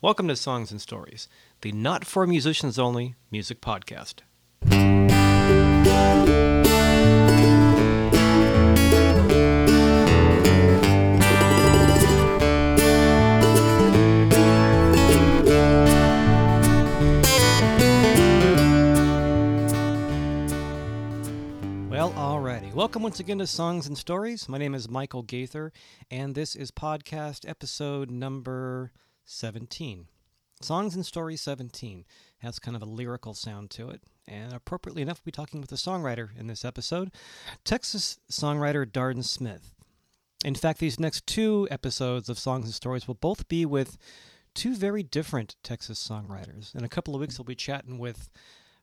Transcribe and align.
Welcome 0.00 0.28
to 0.28 0.36
Songs 0.36 0.70
and 0.70 0.80
Stories, 0.80 1.26
the 1.62 1.72
not 1.72 2.04
for 2.04 2.24
musicians 2.24 2.78
only 2.78 3.16
music 3.32 3.60
podcast. 3.60 4.20
Well, 21.90 22.12
alrighty. 22.12 22.72
Welcome 22.72 23.02
once 23.02 23.18
again 23.18 23.38
to 23.38 23.48
Songs 23.48 23.88
and 23.88 23.98
Stories. 23.98 24.48
My 24.48 24.58
name 24.58 24.76
is 24.76 24.88
Michael 24.88 25.22
Gaither, 25.22 25.72
and 26.08 26.36
this 26.36 26.54
is 26.54 26.70
podcast 26.70 27.48
episode 27.48 28.12
number 28.12 28.92
17. 29.28 30.06
Songs 30.60 30.94
and 30.94 31.04
Stories 31.04 31.42
17 31.42 32.04
has 32.38 32.58
kind 32.58 32.74
of 32.76 32.82
a 32.82 32.86
lyrical 32.86 33.34
sound 33.34 33.70
to 33.70 33.90
it, 33.90 34.02
and 34.26 34.52
appropriately 34.52 35.02
enough, 35.02 35.20
we'll 35.20 35.30
be 35.30 35.32
talking 35.32 35.60
with 35.60 35.70
a 35.70 35.76
songwriter 35.76 36.30
in 36.36 36.46
this 36.46 36.64
episode, 36.64 37.10
Texas 37.62 38.18
songwriter 38.30 38.84
Darden 38.84 39.22
Smith. 39.22 39.74
In 40.44 40.54
fact, 40.54 40.80
these 40.80 40.98
next 40.98 41.26
two 41.26 41.68
episodes 41.70 42.28
of 42.28 42.38
Songs 42.38 42.64
and 42.64 42.74
Stories 42.74 43.06
will 43.06 43.14
both 43.14 43.48
be 43.48 43.66
with 43.66 43.98
two 44.54 44.74
very 44.74 45.02
different 45.02 45.56
Texas 45.62 46.04
songwriters. 46.04 46.74
In 46.74 46.82
a 46.82 46.88
couple 46.88 47.14
of 47.14 47.20
weeks, 47.20 47.38
we'll 47.38 47.44
be 47.44 47.54
chatting 47.54 47.98
with 47.98 48.30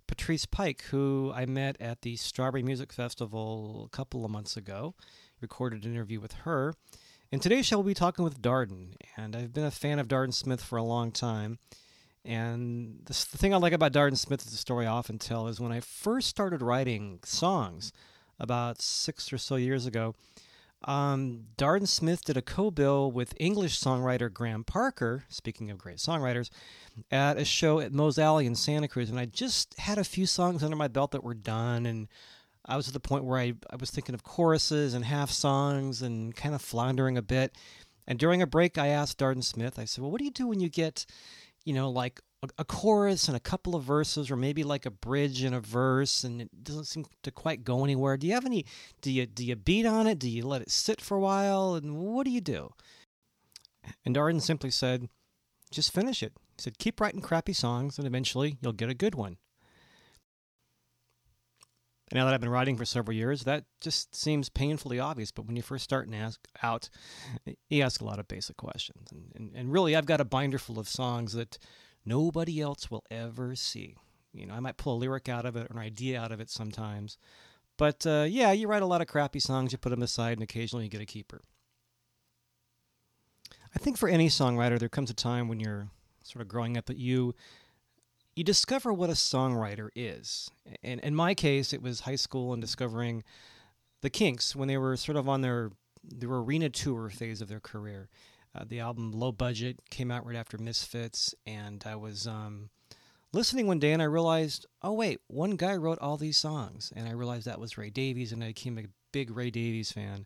Patrice 0.07 0.45
Pike, 0.45 0.83
who 0.91 1.31
I 1.35 1.45
met 1.45 1.75
at 1.81 2.03
the 2.03 2.15
Strawberry 2.17 2.63
Music 2.63 2.93
Festival 2.93 3.89
a 3.91 3.95
couple 3.95 4.23
of 4.23 4.31
months 4.31 4.55
ago. 4.55 4.93
Recorded 5.41 5.85
an 5.85 5.93
interview 5.93 6.19
with 6.19 6.33
her. 6.43 6.75
In 7.31 7.39
today's 7.39 7.65
show, 7.65 7.77
we'll 7.77 7.87
be 7.87 7.95
talking 7.95 8.23
with 8.23 8.39
Darden, 8.39 8.93
and 9.17 9.35
I've 9.35 9.51
been 9.51 9.65
a 9.65 9.71
fan 9.71 9.97
of 9.97 10.07
Darden 10.07 10.33
Smith 10.33 10.61
for 10.61 10.77
a 10.77 10.83
long 10.83 11.11
time. 11.11 11.57
And 12.23 12.99
the, 13.05 13.13
thing 13.13 13.51
I 13.51 13.57
like 13.57 13.73
about 13.73 13.93
Darden 13.93 14.17
Smith 14.17 14.45
is 14.45 14.51
the 14.51 14.57
story 14.57 14.85
I 14.85 14.91
often 14.91 15.17
tell 15.17 15.47
is 15.47 15.59
when 15.59 15.71
I 15.71 15.79
first 15.79 16.27
started 16.27 16.61
writing 16.61 17.19
songs 17.23 17.91
about 18.39 18.79
six 18.79 19.33
or 19.33 19.39
so 19.39 19.55
years 19.55 19.87
ago, 19.87 20.13
um, 20.83 21.45
Darden 21.57 21.87
Smith 21.87 22.23
did 22.23 22.37
a 22.37 22.43
co-bill 22.43 23.11
with 23.11 23.33
English 23.39 23.79
songwriter 23.79 24.31
Graham 24.31 24.63
Parker, 24.63 25.23
speaking 25.27 25.71
of 25.71 25.79
great 25.79 25.97
songwriters, 25.97 26.51
at 27.09 27.37
a 27.37 27.45
show 27.45 27.79
at 27.79 27.91
Moe's 27.91 28.19
Alley 28.19 28.45
in 28.45 28.53
Santa 28.53 28.87
Cruz. 28.87 29.09
And 29.09 29.19
I 29.19 29.25
just 29.25 29.79
had 29.79 29.97
a 29.97 30.03
few 30.03 30.27
songs 30.27 30.63
under 30.63 30.75
my 30.75 30.87
belt 30.87 31.09
that 31.11 31.23
were 31.23 31.33
done, 31.33 31.87
and 31.87 32.07
I 32.67 32.75
was 32.75 32.87
at 32.87 32.93
the 32.93 32.99
point 32.99 33.25
where 33.25 33.39
I, 33.39 33.53
I 33.69 33.75
was 33.75 33.91
thinking 33.91 34.15
of 34.15 34.23
choruses 34.23 34.93
and 34.93 35.05
half 35.05 35.29
songs 35.31 36.01
and 36.01 36.35
kind 36.35 36.55
of 36.55 36.61
floundering 36.61 37.17
a 37.17 37.21
bit. 37.21 37.55
And 38.07 38.19
during 38.19 38.41
a 38.41 38.47
break, 38.47 38.77
I 38.77 38.87
asked 38.87 39.19
Darden 39.19 39.43
Smith, 39.43 39.79
I 39.79 39.85
said, 39.85 40.01
Well, 40.01 40.11
what 40.11 40.19
do 40.19 40.25
you 40.25 40.31
do 40.31 40.47
when 40.47 40.59
you 40.59 40.69
get, 40.69 41.05
you 41.63 41.73
know, 41.73 41.89
like 41.89 42.21
a, 42.43 42.49
a 42.59 42.65
chorus 42.65 43.27
and 43.27 43.37
a 43.37 43.39
couple 43.39 43.75
of 43.75 43.83
verses, 43.83 44.29
or 44.29 44.35
maybe 44.35 44.63
like 44.63 44.85
a 44.85 44.91
bridge 44.91 45.41
and 45.43 45.55
a 45.55 45.59
verse, 45.59 46.23
and 46.23 46.41
it 46.41 46.63
doesn't 46.63 46.85
seem 46.85 47.05
to 47.23 47.31
quite 47.31 47.63
go 47.63 47.83
anywhere? 47.83 48.17
Do 48.17 48.27
you 48.27 48.33
have 48.33 48.45
any, 48.45 48.65
do 49.01 49.11
you, 49.11 49.25
do 49.25 49.43
you 49.43 49.55
beat 49.55 49.85
on 49.85 50.07
it? 50.07 50.19
Do 50.19 50.29
you 50.29 50.45
let 50.45 50.61
it 50.61 50.71
sit 50.71 51.01
for 51.01 51.17
a 51.17 51.21
while? 51.21 51.75
And 51.75 51.97
what 51.97 52.25
do 52.25 52.31
you 52.31 52.41
do? 52.41 52.71
And 54.03 54.15
Darden 54.15 54.41
simply 54.41 54.71
said, 54.71 55.09
Just 55.71 55.93
finish 55.93 56.21
it. 56.23 56.33
He 56.57 56.61
said, 56.61 56.77
Keep 56.77 57.01
writing 57.01 57.21
crappy 57.21 57.53
songs, 57.53 57.97
and 57.97 58.07
eventually 58.07 58.57
you'll 58.61 58.73
get 58.73 58.89
a 58.89 58.95
good 58.95 59.15
one. 59.15 59.37
And 62.15 62.21
now 62.21 62.25
that 62.27 62.33
I've 62.33 62.39
been 62.39 62.49
writing 62.49 62.77
for 62.77 62.85
several 62.85 63.13
years, 63.13 63.43
that 63.43 63.65
just 63.81 64.15
seems 64.15 64.47
painfully 64.47 65.01
obvious. 65.01 65.31
But 65.31 65.47
when 65.47 65.57
you 65.57 65.61
first 65.61 65.83
start 65.83 66.05
and 66.05 66.15
ask 66.15 66.39
out, 66.63 66.89
you 67.67 67.83
ask 67.83 67.99
a 67.99 68.05
lot 68.05 68.19
of 68.19 68.27
basic 68.29 68.55
questions. 68.55 69.11
And, 69.11 69.33
and, 69.35 69.51
and 69.53 69.69
really, 69.69 69.97
I've 69.97 70.05
got 70.05 70.21
a 70.21 70.23
binder 70.23 70.57
full 70.57 70.79
of 70.79 70.87
songs 70.87 71.33
that 71.33 71.57
nobody 72.05 72.61
else 72.61 72.89
will 72.89 73.03
ever 73.11 73.53
see. 73.53 73.97
You 74.31 74.45
know, 74.45 74.53
I 74.53 74.61
might 74.61 74.77
pull 74.77 74.95
a 74.95 74.99
lyric 74.99 75.27
out 75.27 75.45
of 75.45 75.57
it 75.57 75.67
or 75.69 75.77
an 75.77 75.85
idea 75.85 76.17
out 76.17 76.31
of 76.31 76.39
it 76.39 76.49
sometimes. 76.49 77.17
But 77.77 78.07
uh, 78.07 78.25
yeah, 78.29 78.53
you 78.53 78.69
write 78.69 78.81
a 78.81 78.85
lot 78.85 79.01
of 79.01 79.07
crappy 79.07 79.41
songs, 79.41 79.73
you 79.73 79.77
put 79.77 79.89
them 79.89 80.01
aside, 80.01 80.37
and 80.37 80.43
occasionally 80.43 80.85
you 80.85 80.89
get 80.89 81.01
a 81.01 81.05
keeper. 81.05 81.41
I 83.75 83.77
think 83.77 83.97
for 83.97 84.07
any 84.07 84.29
songwriter, 84.29 84.79
there 84.79 84.87
comes 84.87 85.09
a 85.09 85.13
time 85.13 85.49
when 85.49 85.59
you're 85.59 85.89
sort 86.23 86.41
of 86.41 86.47
growing 86.47 86.77
up 86.77 86.85
that 86.85 86.95
you 86.95 87.35
you 88.35 88.43
discover 88.43 88.93
what 88.93 89.09
a 89.09 89.13
songwriter 89.13 89.89
is. 89.95 90.49
And 90.83 90.99
in 90.99 91.15
my 91.15 91.33
case, 91.33 91.73
it 91.73 91.81
was 91.81 92.01
high 92.01 92.15
school 92.15 92.53
and 92.53 92.61
discovering 92.61 93.23
the 94.01 94.09
Kinks 94.09 94.55
when 94.55 94.67
they 94.67 94.77
were 94.77 94.97
sort 94.97 95.17
of 95.17 95.29
on 95.29 95.41
their 95.41 95.71
their 96.03 96.29
arena 96.29 96.69
tour 96.69 97.09
phase 97.09 97.41
of 97.41 97.47
their 97.47 97.59
career. 97.59 98.09
Uh, 98.53 98.63
the 98.67 98.79
album 98.79 99.11
Low 99.11 99.31
Budget 99.31 99.79
came 99.89 100.11
out 100.11 100.25
right 100.25 100.35
after 100.35 100.57
Misfits, 100.57 101.33
and 101.47 101.83
I 101.85 101.95
was 101.95 102.27
um, 102.27 102.69
listening 103.33 103.67
one 103.67 103.79
day 103.79 103.91
and 103.91 104.01
I 104.01 104.05
realized, 104.05 104.65
oh 104.81 104.93
wait, 104.93 105.19
one 105.27 105.55
guy 105.55 105.75
wrote 105.75 105.99
all 105.99 106.17
these 106.17 106.37
songs, 106.37 106.93
and 106.95 107.07
I 107.07 107.11
realized 107.11 107.47
that 107.47 107.59
was 107.59 107.77
Ray 107.77 107.89
Davies, 107.89 108.31
and 108.31 108.43
I 108.43 108.47
became 108.47 108.77
a 108.77 108.85
big 109.11 109.35
Ray 109.35 109.49
Davies 109.49 109.91
fan. 109.91 110.25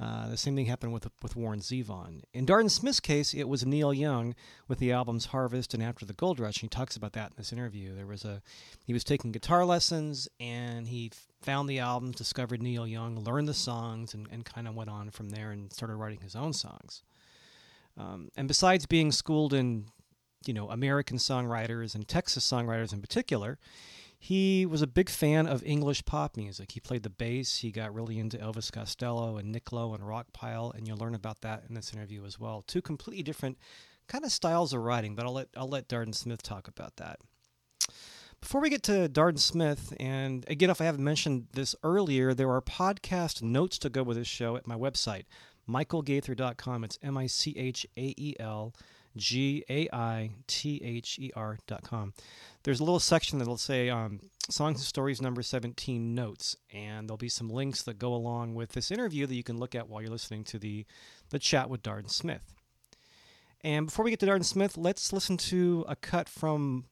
Uh, 0.00 0.28
the 0.28 0.36
same 0.36 0.56
thing 0.56 0.64
happened 0.64 0.94
with 0.94 1.06
with 1.22 1.36
Warren 1.36 1.60
Zevon. 1.60 2.22
In 2.32 2.46
Darden 2.46 2.70
Smith's 2.70 3.00
case, 3.00 3.34
it 3.34 3.48
was 3.48 3.66
Neil 3.66 3.92
Young 3.92 4.34
with 4.66 4.78
the 4.78 4.92
albums 4.92 5.26
Harvest 5.26 5.74
and 5.74 5.82
After 5.82 6.06
the 6.06 6.14
Gold 6.14 6.40
Rush. 6.40 6.60
He 6.60 6.68
talks 6.68 6.96
about 6.96 7.12
that 7.12 7.32
in 7.32 7.34
this 7.36 7.52
interview. 7.52 7.94
There 7.94 8.06
was 8.06 8.24
a 8.24 8.40
he 8.86 8.94
was 8.94 9.04
taking 9.04 9.30
guitar 9.30 9.64
lessons 9.64 10.26
and 10.38 10.88
he 10.88 11.10
found 11.42 11.68
the 11.68 11.80
albums, 11.80 12.16
discovered 12.16 12.62
Neil 12.62 12.86
Young, 12.86 13.18
learned 13.18 13.48
the 13.48 13.54
songs, 13.54 14.14
and, 14.14 14.26
and 14.32 14.44
kind 14.44 14.66
of 14.66 14.74
went 14.74 14.88
on 14.88 15.10
from 15.10 15.30
there 15.30 15.50
and 15.50 15.70
started 15.70 15.96
writing 15.96 16.20
his 16.20 16.34
own 16.34 16.54
songs. 16.54 17.02
Um, 17.98 18.30
and 18.36 18.48
besides 18.48 18.86
being 18.86 19.12
schooled 19.12 19.52
in 19.52 19.86
you 20.46 20.54
know 20.54 20.70
American 20.70 21.18
songwriters 21.18 21.94
and 21.94 22.08
Texas 22.08 22.50
songwriters 22.50 22.94
in 22.94 23.02
particular, 23.02 23.58
he 24.22 24.66
was 24.66 24.82
a 24.82 24.86
big 24.86 25.08
fan 25.08 25.46
of 25.46 25.64
English 25.64 26.04
pop 26.04 26.36
music. 26.36 26.72
He 26.72 26.80
played 26.80 27.04
the 27.04 27.10
bass. 27.10 27.56
He 27.56 27.72
got 27.72 27.94
really 27.94 28.18
into 28.18 28.36
Elvis 28.36 28.70
Costello 28.70 29.38
and 29.38 29.50
Nick 29.50 29.72
Lowe 29.72 29.94
and 29.94 30.04
Rockpile, 30.04 30.74
and 30.74 30.86
you'll 30.86 30.98
learn 30.98 31.14
about 31.14 31.40
that 31.40 31.64
in 31.66 31.74
this 31.74 31.94
interview 31.94 32.26
as 32.26 32.38
well. 32.38 32.62
Two 32.66 32.82
completely 32.82 33.22
different 33.22 33.56
kind 34.08 34.22
of 34.22 34.30
styles 34.30 34.74
of 34.74 34.82
writing, 34.82 35.14
but 35.14 35.24
I'll 35.24 35.32
let 35.32 35.48
I'll 35.56 35.70
let 35.70 35.88
Darden 35.88 36.14
Smith 36.14 36.42
talk 36.42 36.68
about 36.68 36.96
that. 36.96 37.20
Before 38.42 38.60
we 38.60 38.68
get 38.68 38.82
to 38.84 39.08
Darden 39.08 39.38
Smith, 39.38 39.94
and 39.98 40.44
again, 40.48 40.68
if 40.68 40.82
I 40.82 40.84
haven't 40.84 41.02
mentioned 41.04 41.46
this 41.54 41.74
earlier, 41.82 42.34
there 42.34 42.50
are 42.50 42.60
podcast 42.60 43.40
notes 43.40 43.78
to 43.78 43.88
go 43.88 44.02
with 44.02 44.18
this 44.18 44.28
show 44.28 44.54
at 44.54 44.66
my 44.66 44.76
website, 44.76 45.24
michaelgaither.com. 45.66 46.84
It's 46.84 46.98
M 47.02 47.16
I 47.16 47.26
C 47.26 47.54
H 47.56 47.86
A 47.96 48.14
E 48.18 48.34
L 48.38 48.74
G 49.16 49.64
A 49.68 49.88
I 49.92 50.30
T 50.46 50.80
H 50.84 51.18
E 51.18 51.30
R.com. 51.34 52.14
There's 52.62 52.80
a 52.80 52.84
little 52.84 53.00
section 53.00 53.38
that'll 53.38 53.56
say 53.56 53.88
um, 53.88 54.20
Songs 54.48 54.78
and 54.78 54.86
Stories 54.86 55.22
number 55.22 55.42
17 55.42 56.14
notes, 56.14 56.56
and 56.72 57.08
there'll 57.08 57.16
be 57.16 57.28
some 57.28 57.48
links 57.48 57.82
that 57.82 57.98
go 57.98 58.14
along 58.14 58.54
with 58.54 58.72
this 58.72 58.90
interview 58.90 59.26
that 59.26 59.34
you 59.34 59.42
can 59.42 59.58
look 59.58 59.74
at 59.74 59.88
while 59.88 60.02
you're 60.02 60.10
listening 60.10 60.44
to 60.44 60.58
the, 60.58 60.84
the 61.30 61.38
chat 61.38 61.70
with 61.70 61.82
Darden 61.82 62.10
Smith. 62.10 62.54
And 63.62 63.86
before 63.86 64.04
we 64.04 64.10
get 64.10 64.20
to 64.20 64.26
Darden 64.26 64.44
Smith, 64.44 64.76
let's 64.76 65.12
listen 65.12 65.36
to 65.36 65.84
a 65.88 65.96
cut 65.96 66.28
from 66.28 66.86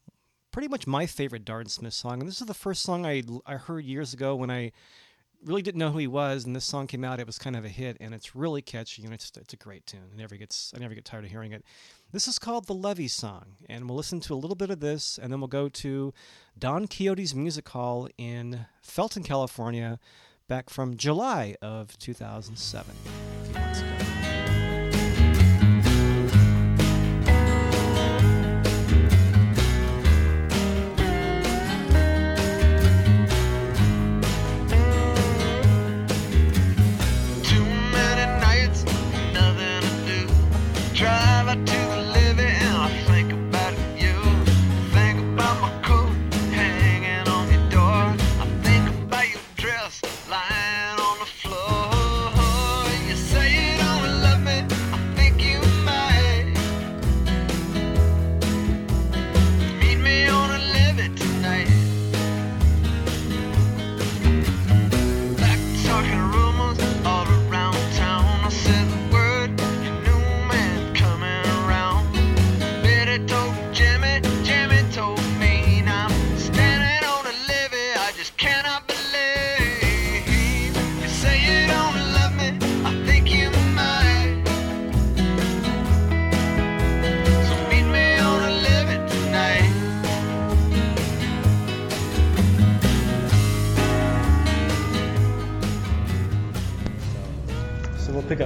pretty 0.51 0.69
much 0.69 0.87
my 0.87 1.07
favorite 1.07 1.45
Darden 1.45 1.71
Smith 1.71 1.95
song. 1.95 2.21
And 2.21 2.29
this 2.29 2.41
is 2.41 2.47
the 2.47 2.55
first 2.55 2.83
song 2.83 3.07
I, 3.07 3.23
I 3.47 3.55
heard 3.55 3.85
years 3.85 4.13
ago 4.13 4.35
when 4.37 4.51
I 4.51 4.73
really 5.45 5.63
didn't 5.63 5.79
know 5.79 5.91
who 5.91 5.99
he 5.99 6.07
was, 6.07 6.45
and 6.45 6.55
this 6.55 6.65
song 6.65 6.87
came 6.87 7.05
out. 7.05 7.21
It 7.21 7.27
was 7.27 7.39
kind 7.39 7.57
of 7.57 7.65
a 7.65 7.69
hit, 7.69 7.97
and 8.01 8.15
it's 8.15 8.35
really 8.35 8.63
catchy, 8.63 9.05
and 9.05 9.13
it's 9.13 9.31
it's 9.37 9.53
a 9.53 9.57
great 9.57 9.87
tune. 9.87 10.09
It 10.13 10.17
never 10.17 10.37
gets 10.37 10.73
I 10.77 10.81
never 10.81 10.95
get 10.95 11.05
tired 11.05 11.25
of 11.25 11.31
hearing 11.31 11.53
it. 11.53 11.65
This 12.13 12.27
is 12.27 12.39
called 12.39 12.67
the 12.67 12.75
Levee 12.75 13.09
Song, 13.09 13.57
and 13.69 13.89
we'll 13.89 13.97
listen 13.97 14.21
to 14.21 14.35
a 14.35 14.37
little 14.37 14.57
bit 14.57 14.71
of 14.71 14.81
this, 14.81 15.19
and 15.21 15.33
then 15.33 15.41
we'll 15.41 15.49
go 15.49 15.69
to 15.69 16.13
Don 16.59 16.87
Quixote's 16.87 17.35
Music 17.35 17.69
Hall 17.69 18.09
in 18.17 18.67
Felton, 18.81 19.23
California, 19.23 19.99
back 20.49 20.71
from 20.71 20.97
July 20.97 21.55
of 21.61 21.99
2007. 21.99 23.88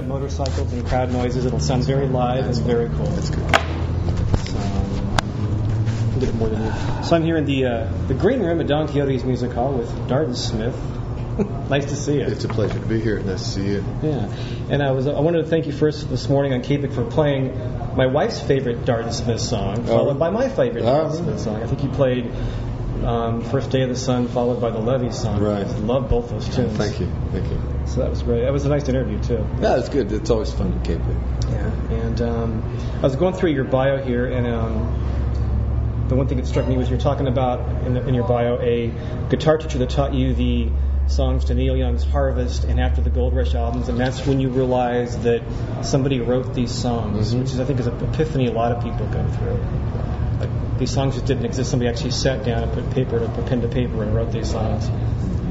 Motorcycles 0.01 0.73
and 0.73 0.85
crowd 0.87 1.11
noises. 1.11 1.45
It'll 1.45 1.59
sound 1.59 1.83
very 1.85 2.07
live 2.07 2.45
and 2.45 2.55
very 2.57 2.89
cool. 2.89 3.05
That's 3.05 3.29
good. 3.29 3.55
So, 4.47 4.57
a 4.57 6.17
little 6.19 6.35
more 6.35 6.49
than 6.49 6.63
you. 6.63 7.03
So 7.03 7.15
I'm 7.15 7.23
here 7.23 7.37
in 7.37 7.45
the 7.45 7.65
uh, 7.65 7.91
the 8.07 8.13
green 8.13 8.39
room 8.41 8.59
at 8.59 8.67
Don 8.67 8.87
Quixote's 8.87 9.23
Music 9.23 9.51
Hall 9.51 9.73
with 9.73 9.89
Darden 10.07 10.35
Smith. 10.35 10.75
nice 11.69 11.85
to 11.85 11.95
see 11.95 12.15
you. 12.15 12.25
It's 12.25 12.43
a 12.43 12.47
pleasure 12.47 12.79
to 12.79 12.85
be 12.85 12.99
here. 13.01 13.19
Nice 13.19 13.43
to 13.43 13.49
see 13.49 13.65
you. 13.65 13.85
Yeah, 14.03 14.31
and 14.69 14.83
I 14.83 14.91
was 14.91 15.07
I 15.07 15.19
wanted 15.19 15.43
to 15.43 15.47
thank 15.49 15.65
you 15.65 15.71
first 15.71 16.09
this 16.09 16.29
morning 16.29 16.53
on 16.53 16.61
KPIG 16.61 16.93
for 16.93 17.05
playing 17.05 17.55
my 17.95 18.05
wife's 18.07 18.39
favorite 18.39 18.85
Darden 18.85 19.13
Smith 19.13 19.39
song, 19.41 19.83
followed 19.85 20.19
by 20.19 20.29
my 20.29 20.49
favorite 20.49 20.83
Oh. 20.83 21.05
Darden 21.05 21.15
Smith 21.15 21.39
song. 21.39 21.63
I 21.63 21.67
think 21.67 21.83
you 21.83 21.89
played 21.89 22.31
um, 23.03 23.41
First 23.41 23.71
Day 23.71 23.81
of 23.81 23.89
the 23.89 23.95
Sun, 23.95 24.27
followed 24.29 24.61
by 24.61 24.69
the 24.69 24.79
Levee 24.79 25.11
song. 25.11 25.41
Right. 25.41 25.65
I 25.65 25.77
love 25.79 26.09
both 26.09 26.29
those 26.29 26.47
tunes. 26.55 26.77
Thank 26.77 26.99
you. 26.99 27.11
Thank 27.31 27.49
you. 27.49 27.72
So 27.85 27.99
that 28.01 28.09
was 28.09 28.23
great. 28.23 28.41
That 28.41 28.53
was 28.53 28.65
a 28.65 28.69
nice 28.69 28.87
interview 28.89 29.19
too. 29.19 29.45
Yeah, 29.61 29.77
it's 29.77 29.89
good. 29.89 30.11
It's 30.11 30.29
always 30.29 30.51
fun 30.51 30.71
to 30.73 30.79
keep 30.87 30.99
it. 30.99 31.17
Yeah, 31.51 31.95
and 31.95 32.21
um, 32.21 32.79
I 32.99 33.01
was 33.01 33.15
going 33.15 33.33
through 33.35 33.51
your 33.51 33.65
bio 33.65 34.01
here, 34.03 34.25
and 34.25 34.47
um, 34.47 36.05
the 36.07 36.15
one 36.15 36.27
thing 36.27 36.37
that 36.37 36.47
struck 36.47 36.67
me 36.67 36.77
was 36.77 36.89
you're 36.89 36.99
talking 36.99 37.27
about 37.27 37.59
in, 37.85 37.93
the, 37.93 38.07
in 38.07 38.13
your 38.13 38.27
bio 38.27 38.59
a 38.61 38.91
guitar 39.29 39.57
teacher 39.57 39.77
that 39.79 39.89
taught 39.89 40.13
you 40.13 40.33
the 40.33 40.69
songs 41.07 41.45
to 41.45 41.53
Neil 41.53 41.75
Young's 41.75 42.03
Harvest 42.05 42.63
and 42.63 42.79
after 42.79 43.01
the 43.01 43.09
Gold 43.09 43.35
Rush 43.35 43.53
albums, 43.53 43.89
and 43.89 43.99
that's 43.99 44.25
when 44.25 44.39
you 44.39 44.49
realized 44.49 45.23
that 45.23 45.41
somebody 45.83 46.21
wrote 46.21 46.53
these 46.53 46.71
songs, 46.71 47.33
Mhm. 47.33 47.39
which 47.41 47.51
is 47.51 47.59
I 47.59 47.65
think 47.65 47.79
is 47.81 47.87
an 47.87 48.01
epiphany 48.01 48.47
a 48.47 48.53
lot 48.53 48.71
of 48.71 48.81
people 48.81 49.05
go 49.07 49.23
through. 49.27 49.59
Like 50.39 50.79
these 50.79 50.91
songs 50.91 51.15
just 51.15 51.25
didn't 51.25 51.45
exist. 51.45 51.69
Somebody 51.69 51.89
actually 51.89 52.11
sat 52.11 52.45
down 52.45 52.63
and 52.63 52.71
put 52.71 52.89
paper 52.91 53.19
to 53.19 53.27
put 53.27 53.45
pen 53.47 53.61
to 53.61 53.67
paper 53.67 54.01
and 54.03 54.15
wrote 54.15 54.31
these 54.31 54.49
songs. 54.49 54.89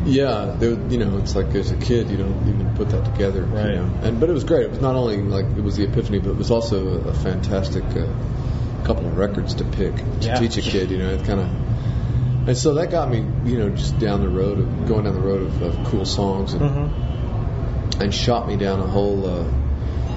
Yeah, 0.05 0.57
there, 0.59 0.73
you 0.73 0.99
know, 0.99 1.19
it's 1.19 1.35
like 1.37 1.55
as 1.55 1.71
a 1.71 1.77
kid, 1.77 2.11
you 2.11 2.17
don't 2.17 2.49
even 2.49 2.75
put 2.75 2.91
that 2.91 3.05
together. 3.05 3.43
Right. 3.45 3.71
You 3.71 3.77
know? 3.77 3.95
And 4.03 4.21
but 4.21 4.29
it 4.29 4.33
was 4.33 4.45
great. 4.45 4.65
It 4.65 4.71
was 4.71 4.81
not 4.81 4.95
only 4.97 5.19
like 5.19 5.47
it 5.47 5.63
was 5.63 5.77
the 5.77 5.85
epiphany, 5.85 6.19
but 6.19 6.31
it 6.31 6.37
was 6.37 6.51
also 6.51 6.89
a, 7.05 7.09
a 7.09 7.15
fantastic 7.15 7.85
uh, 7.85 8.07
couple 8.85 9.07
of 9.07 9.17
records 9.17 9.55
to 9.57 9.65
pick 9.65 9.95
to 9.97 10.05
Yeah. 10.21 10.35
teach 10.37 10.57
a 10.57 10.63
kid. 10.63 10.91
You 10.91 10.99
know, 10.99 11.11
it 11.11 11.25
kind 11.25 11.41
of. 11.41 12.49
And 12.49 12.57
so 12.59 12.75
that 12.75 12.91
got 12.91 13.09
me, 13.09 13.19
you 13.45 13.59
know, 13.59 13.71
just 13.71 13.99
down 14.01 14.21
the 14.21 14.29
road 14.29 14.59
of 14.59 14.89
going 14.89 15.05
down 15.05 15.15
the 15.15 15.21
road 15.21 15.43
of, 15.43 15.63
of 15.63 15.87
cool 15.87 16.05
songs 16.05 16.55
and, 16.55 16.63
Mm-hmm. 16.63 18.03
and 18.03 18.13
shot 18.15 18.49
me 18.49 18.57
down 18.57 18.81
a 18.81 18.87
whole 18.87 19.25
uh, 19.27 19.45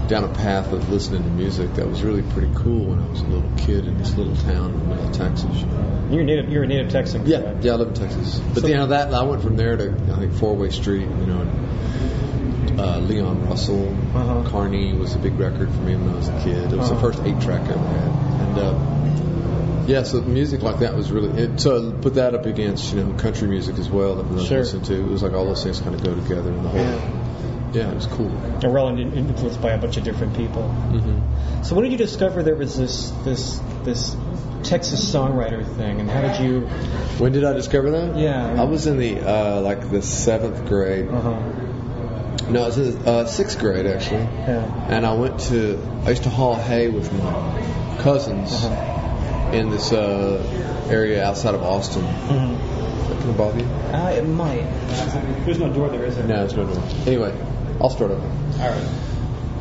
down 0.08 0.24
a 0.24 0.28
path 0.34 0.72
of 0.72 0.90
listening 0.90 1.24
to 1.24 1.30
music 1.30 1.74
that 1.76 1.88
was 1.88 2.04
really 2.04 2.22
pretty 2.22 2.52
cool 2.56 2.86
when 2.86 3.00
I 3.00 3.08
was 3.08 3.22
a 3.22 3.26
little 3.26 3.50
kid 3.58 3.86
in 3.88 3.98
this 3.98 4.16
little 4.16 4.36
town 4.36 4.72
in 4.74 4.80
the 4.80 4.86
middle 4.86 5.08
of 5.10 5.16
Texas. 5.16 5.56
you 5.60 5.66
know. 5.66 6.08
You're 6.12 6.22
a 6.22 6.26
native. 6.26 6.50
You're 6.52 6.64
a 6.64 6.68
native 6.68 6.92
Texan. 6.92 7.26
Yeah, 7.26 7.42
correct? 7.42 7.64
yeah, 7.64 7.72
I 7.74 7.76
live 7.76 7.88
in 7.90 7.94
Texas. 7.96 8.40
But 8.54 8.62
So- 8.62 8.68
you 8.68 8.76
know 8.76 8.88
that 8.88 9.14
I 9.14 9.24
went 9.24 9.42
from 9.42 9.56
there 9.58 9.76
to 9.76 9.94
I 10.14 10.20
think 10.20 10.34
Four 10.34 10.56
Way 10.56 10.70
Street. 10.70 11.08
You 11.08 11.26
know, 11.26 11.42
and, 11.42 12.80
uh, 12.80 13.00
Leon 13.00 13.48
Russell, 13.48 13.88
Uh-huh. 14.14 14.44
Carney 14.50 14.94
was 14.94 15.16
a 15.16 15.20
big 15.20 15.40
record 15.40 15.70
for 15.72 15.82
me 15.82 15.96
when 15.96 16.10
I 16.14 16.18
was 16.18 16.28
a 16.28 16.40
kid. 16.44 16.72
It 16.72 16.78
was 16.78 16.92
Uh-huh. 16.92 16.96
the 16.96 17.02
first 17.02 17.20
eight 17.26 17.40
track 17.42 17.62
I 17.62 17.72
ever 17.72 17.80
had, 17.80 18.12
and 18.42 18.58
uh, 18.60 18.74
yeah, 19.88 20.04
so 20.04 20.22
music 20.22 20.62
like 20.62 20.80
that 20.80 20.96
was 20.96 21.12
really. 21.12 21.30
It, 21.42 21.60
so 21.60 21.92
put 21.92 22.16
that 22.16 22.36
up 22.36 22.46
against 22.46 22.94
you 22.94 23.04
know 23.04 23.14
country 23.14 23.48
music 23.48 23.80
as 23.80 23.90
well 23.90 24.16
that 24.16 24.30
was 24.32 24.46
Sure. 24.46 24.60
listening 24.60 24.84
to. 24.84 24.94
It 24.94 25.08
was 25.10 25.24
like 25.24 25.34
all 25.34 25.46
those 25.46 25.64
things 25.64 25.80
kind 25.80 25.96
of 25.96 26.04
go 26.04 26.14
together 26.14 26.52
in 26.52 26.62
the 26.64 26.70
whole. 26.70 26.80
Yeah. 26.82 27.00
Yeah, 27.76 27.92
it 27.92 27.96
was 27.96 28.08
cool. 28.08 28.30
And 28.30 28.64
we're 28.72 28.80
all 28.80 28.98
influenced 28.98 29.62
by 29.62 29.72
a 29.72 29.78
bunch 29.78 29.98
of 29.98 30.04
different 30.04 30.36
people. 30.36 30.64
hmm 30.64 31.64
So 31.64 31.76
when 31.76 31.84
did 31.84 31.92
you 31.92 31.98
discover 31.98 32.42
there 32.44 32.56
was 32.56 32.78
this 32.78 33.10
this 33.26 33.60
this 33.84 34.16
Texas 34.64 35.04
songwriter 35.14 35.64
thing, 35.78 36.00
and 36.00 36.10
how 36.10 36.22
did 36.22 36.40
you? 36.44 36.62
When 37.20 37.32
did 37.34 37.44
I 37.44 37.54
discover 37.54 37.92
that? 37.92 38.16
Yeah. 38.18 38.62
I 38.62 38.64
was 38.66 38.88
in 38.88 38.98
the 38.98 39.20
uh, 39.20 39.62
like 39.62 39.90
the 39.92 40.02
seventh 40.02 40.66
grade. 40.68 41.08
Uh 41.10 41.22
huh. 41.22 42.50
No, 42.50 42.64
I 42.64 42.66
was 42.68 42.78
in 42.78 43.08
uh, 43.08 43.26
sixth 43.26 43.60
grade 43.60 43.86
actually. 43.88 44.24
Yeah. 44.24 44.88
and 44.90 45.06
I 45.06 45.14
went 45.14 45.40
to 45.52 45.80
I 46.06 46.10
used 46.12 46.24
to 46.24 46.30
haul 46.30 46.56
hay 46.56 46.88
with 46.90 47.12
my 47.14 47.98
cousins 48.00 48.54
Uh-huh. 48.54 49.52
in 49.58 49.70
this 49.72 49.92
uh, 49.92 50.88
area 50.90 51.24
outside 51.26 51.56
of 51.56 51.64
Austin. 51.64 52.04
Mm-hmm. 52.04 53.22
Can 53.22 53.30
I 53.30 53.38
bother 53.38 53.60
you? 53.60 53.66
Uh, 53.66 54.10
it 54.20 54.28
might. 54.28 54.66
There's 55.46 55.60
no 55.60 55.72
door 55.74 55.90
there, 55.90 56.06
is 56.06 56.16
there? 56.18 56.28
No, 56.28 56.44
it's 56.46 56.54
no 56.56 56.66
door. 56.66 56.84
Anyway, 57.08 57.34
I'll 57.82 57.90
start 57.90 58.12
over. 58.12 58.26
All 58.26 58.70
right. 58.70 58.88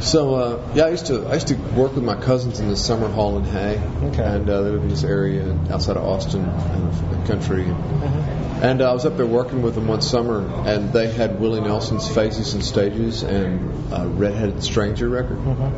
So 0.01 0.35
uh, 0.35 0.73
yeah, 0.75 0.85
I 0.85 0.89
used 0.91 1.07
to 1.07 1.27
I 1.27 1.35
used 1.35 1.49
to 1.49 1.55
work 1.55 1.95
with 1.95 2.05
my 2.05 2.17
cousins 2.21 2.61
in 2.61 2.69
the 2.69 2.77
summer 2.77 3.09
hall 3.09 3.39
in 3.39 3.45
hay. 3.45 3.81
Okay. 4.09 4.23
And 4.23 4.51
uh, 4.51 4.63
they 4.63 4.71
lived 4.71 4.83
in 4.85 4.89
this 4.91 5.05
area 5.05 5.57
outside 5.71 5.97
of 5.97 6.05
Austin, 6.05 6.43
in 6.45 7.21
the 7.21 7.27
country. 7.27 7.65
Uh-huh. 7.65 8.61
And 8.63 8.81
uh, 8.83 8.91
I 8.91 8.93
was 8.93 9.07
up 9.07 9.17
there 9.17 9.27
working 9.27 9.63
with 9.63 9.75
them 9.77 9.87
one 9.89 10.01
summer, 10.03 10.47
and 10.67 10.93
they 10.93 11.11
had 11.13 11.41
Willie 11.41 11.61
Nelson's 11.61 12.09
Phases 12.09 12.55
and 12.55 12.65
Stages 12.65 13.23
and 13.23 13.93
uh, 13.93 14.07
Redheaded 14.07 14.63
Stranger 14.63 15.09
record. 15.09 15.39
Uh-huh. 15.39 15.71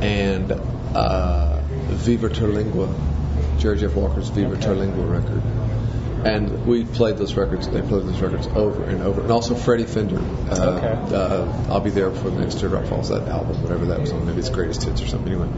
and 0.00 0.52
uh, 0.52 1.60
Viva 1.88 2.28
Terlingua, 2.28 2.88
Jerry 3.58 3.78
Jeff 3.78 3.94
Walker's 3.94 4.28
Viva 4.30 4.52
Okay. 4.52 4.66
Terlingua 4.66 5.10
record. 5.10 5.42
And 6.26 6.66
we 6.66 6.84
played 6.84 7.16
those 7.18 7.34
records. 7.34 7.68
They 7.68 7.80
played 7.80 8.02
those 8.04 8.20
records 8.20 8.46
over 8.48 8.84
and 8.84 9.02
over, 9.02 9.22
and 9.22 9.30
also 9.30 9.54
Freddie 9.54 9.84
Fender. 9.84 10.18
Uh, 10.18 10.76
Okay. 10.76 11.14
uh, 11.16 11.72
I'll 11.72 11.80
be 11.80 11.90
there 11.90 12.10
for 12.10 12.30
the 12.30 12.40
next 12.40 12.58
Teardrop 12.60 12.86
Falls. 12.86 13.08
That 13.10 13.28
album, 13.28 13.62
whatever 13.62 13.86
that 13.86 14.00
was 14.00 14.12
on, 14.12 14.26
maybe 14.26 14.38
it's 14.40 14.50
Greatest 14.50 14.82
Hits 14.84 15.00
or 15.02 15.06
something. 15.06 15.32
Anyway, 15.32 15.48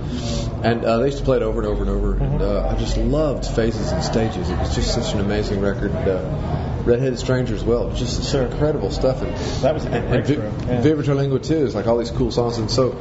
and 0.62 0.84
uh, 0.84 0.98
they 0.98 1.06
used 1.06 1.18
to 1.18 1.24
play 1.24 1.36
it 1.36 1.42
over 1.42 1.60
and 1.60 1.68
over 1.68 1.82
and 1.82 1.90
over. 1.90 2.14
And 2.24 2.42
uh, 2.42 2.68
I 2.68 2.78
just 2.78 2.96
loved 2.96 3.46
Phases 3.46 3.90
and 3.92 4.02
Stages. 4.04 4.50
It 4.50 4.58
was 4.58 4.74
just 4.74 4.92
such 4.94 5.14
an 5.14 5.20
amazing 5.20 5.60
record. 5.60 5.92
Uh, 5.92 6.54
Redheaded 6.84 7.18
Stranger 7.18 7.54
as 7.54 7.64
well. 7.64 7.90
Just 7.92 8.30
Sure. 8.30 8.42
incredible 8.44 8.90
stuff. 8.90 9.20
And, 9.20 9.36
That 9.62 9.74
was 9.74 9.84
a 9.84 9.90
big 9.90 10.04
and 10.04 10.26
Vi- 10.26 10.34
yeah. 10.72 10.80
Viva 10.80 11.02
Terlingua 11.02 11.42
too 11.46 11.66
is 11.66 11.74
like 11.74 11.86
all 11.86 11.98
these 11.98 12.10
cool 12.10 12.30
songs. 12.30 12.56
And 12.58 12.70
so 12.70 12.96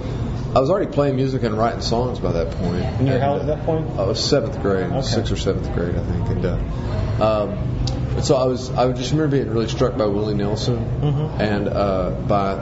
I 0.56 0.60
was 0.60 0.70
already 0.70 0.92
playing 0.92 1.16
music 1.18 1.44
and 1.44 1.58
writing 1.58 1.82
songs 1.82 2.20
by 2.20 2.32
that 2.32 2.52
point. 2.52 2.82
And 2.82 3.08
you 3.08 3.14
were 3.14 3.20
how 3.20 3.34
old 3.34 3.42
at 3.42 3.48
that 3.48 3.66
point? 3.66 3.90
I 4.00 4.04
was 4.06 4.20
seventh 4.24 4.60
grade, 4.62 4.86
Okay. 4.92 5.02
sixth 5.02 5.32
or 5.32 5.36
seventh 5.38 5.72
grade, 5.74 5.96
I 5.96 6.02
think. 6.04 6.30
And 6.30 6.46
uh, 6.46 7.44
um, 7.44 8.22
so 8.22 8.36
I 8.36 8.46
was, 8.46 8.72
I 8.72 8.92
just 8.94 9.12
remember 9.12 9.38
being 9.38 9.50
really 9.52 9.68
struck 9.68 9.98
by 9.98 10.06
Willie 10.06 10.34
Nelson 10.34 10.78
Mhm. 11.02 11.40
and 11.40 11.68
uh, 11.68 12.12
by 12.28 12.56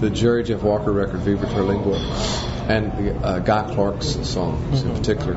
the 0.00 0.10
Jerry 0.10 0.42
Jeff 0.44 0.62
Walker 0.62 0.92
record, 0.92 1.20
Viva 1.20 1.46
Terlingua, 1.46 1.98
and 2.68 3.24
uh, 3.24 3.38
Guy 3.38 3.72
Clark's 3.72 4.08
songs 4.28 4.82
in 4.82 4.90
Mhm. 4.90 4.96
particular. 4.96 5.36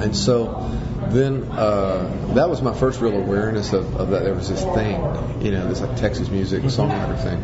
And 0.00 0.16
so 0.16 0.68
then 1.12 1.44
uh, 1.44 2.32
that 2.34 2.48
was 2.48 2.62
my 2.62 2.74
first 2.74 3.00
real 3.00 3.16
awareness 3.16 3.72
of, 3.72 3.96
of 3.96 4.10
that 4.10 4.24
there 4.24 4.34
was 4.34 4.48
this 4.48 4.62
thing, 4.62 5.00
you 5.44 5.52
know, 5.52 5.68
this 5.68 5.80
like 5.80 5.96
Texas 5.96 6.28
music 6.28 6.62
songwriter 6.64 7.22
thing. 7.22 7.42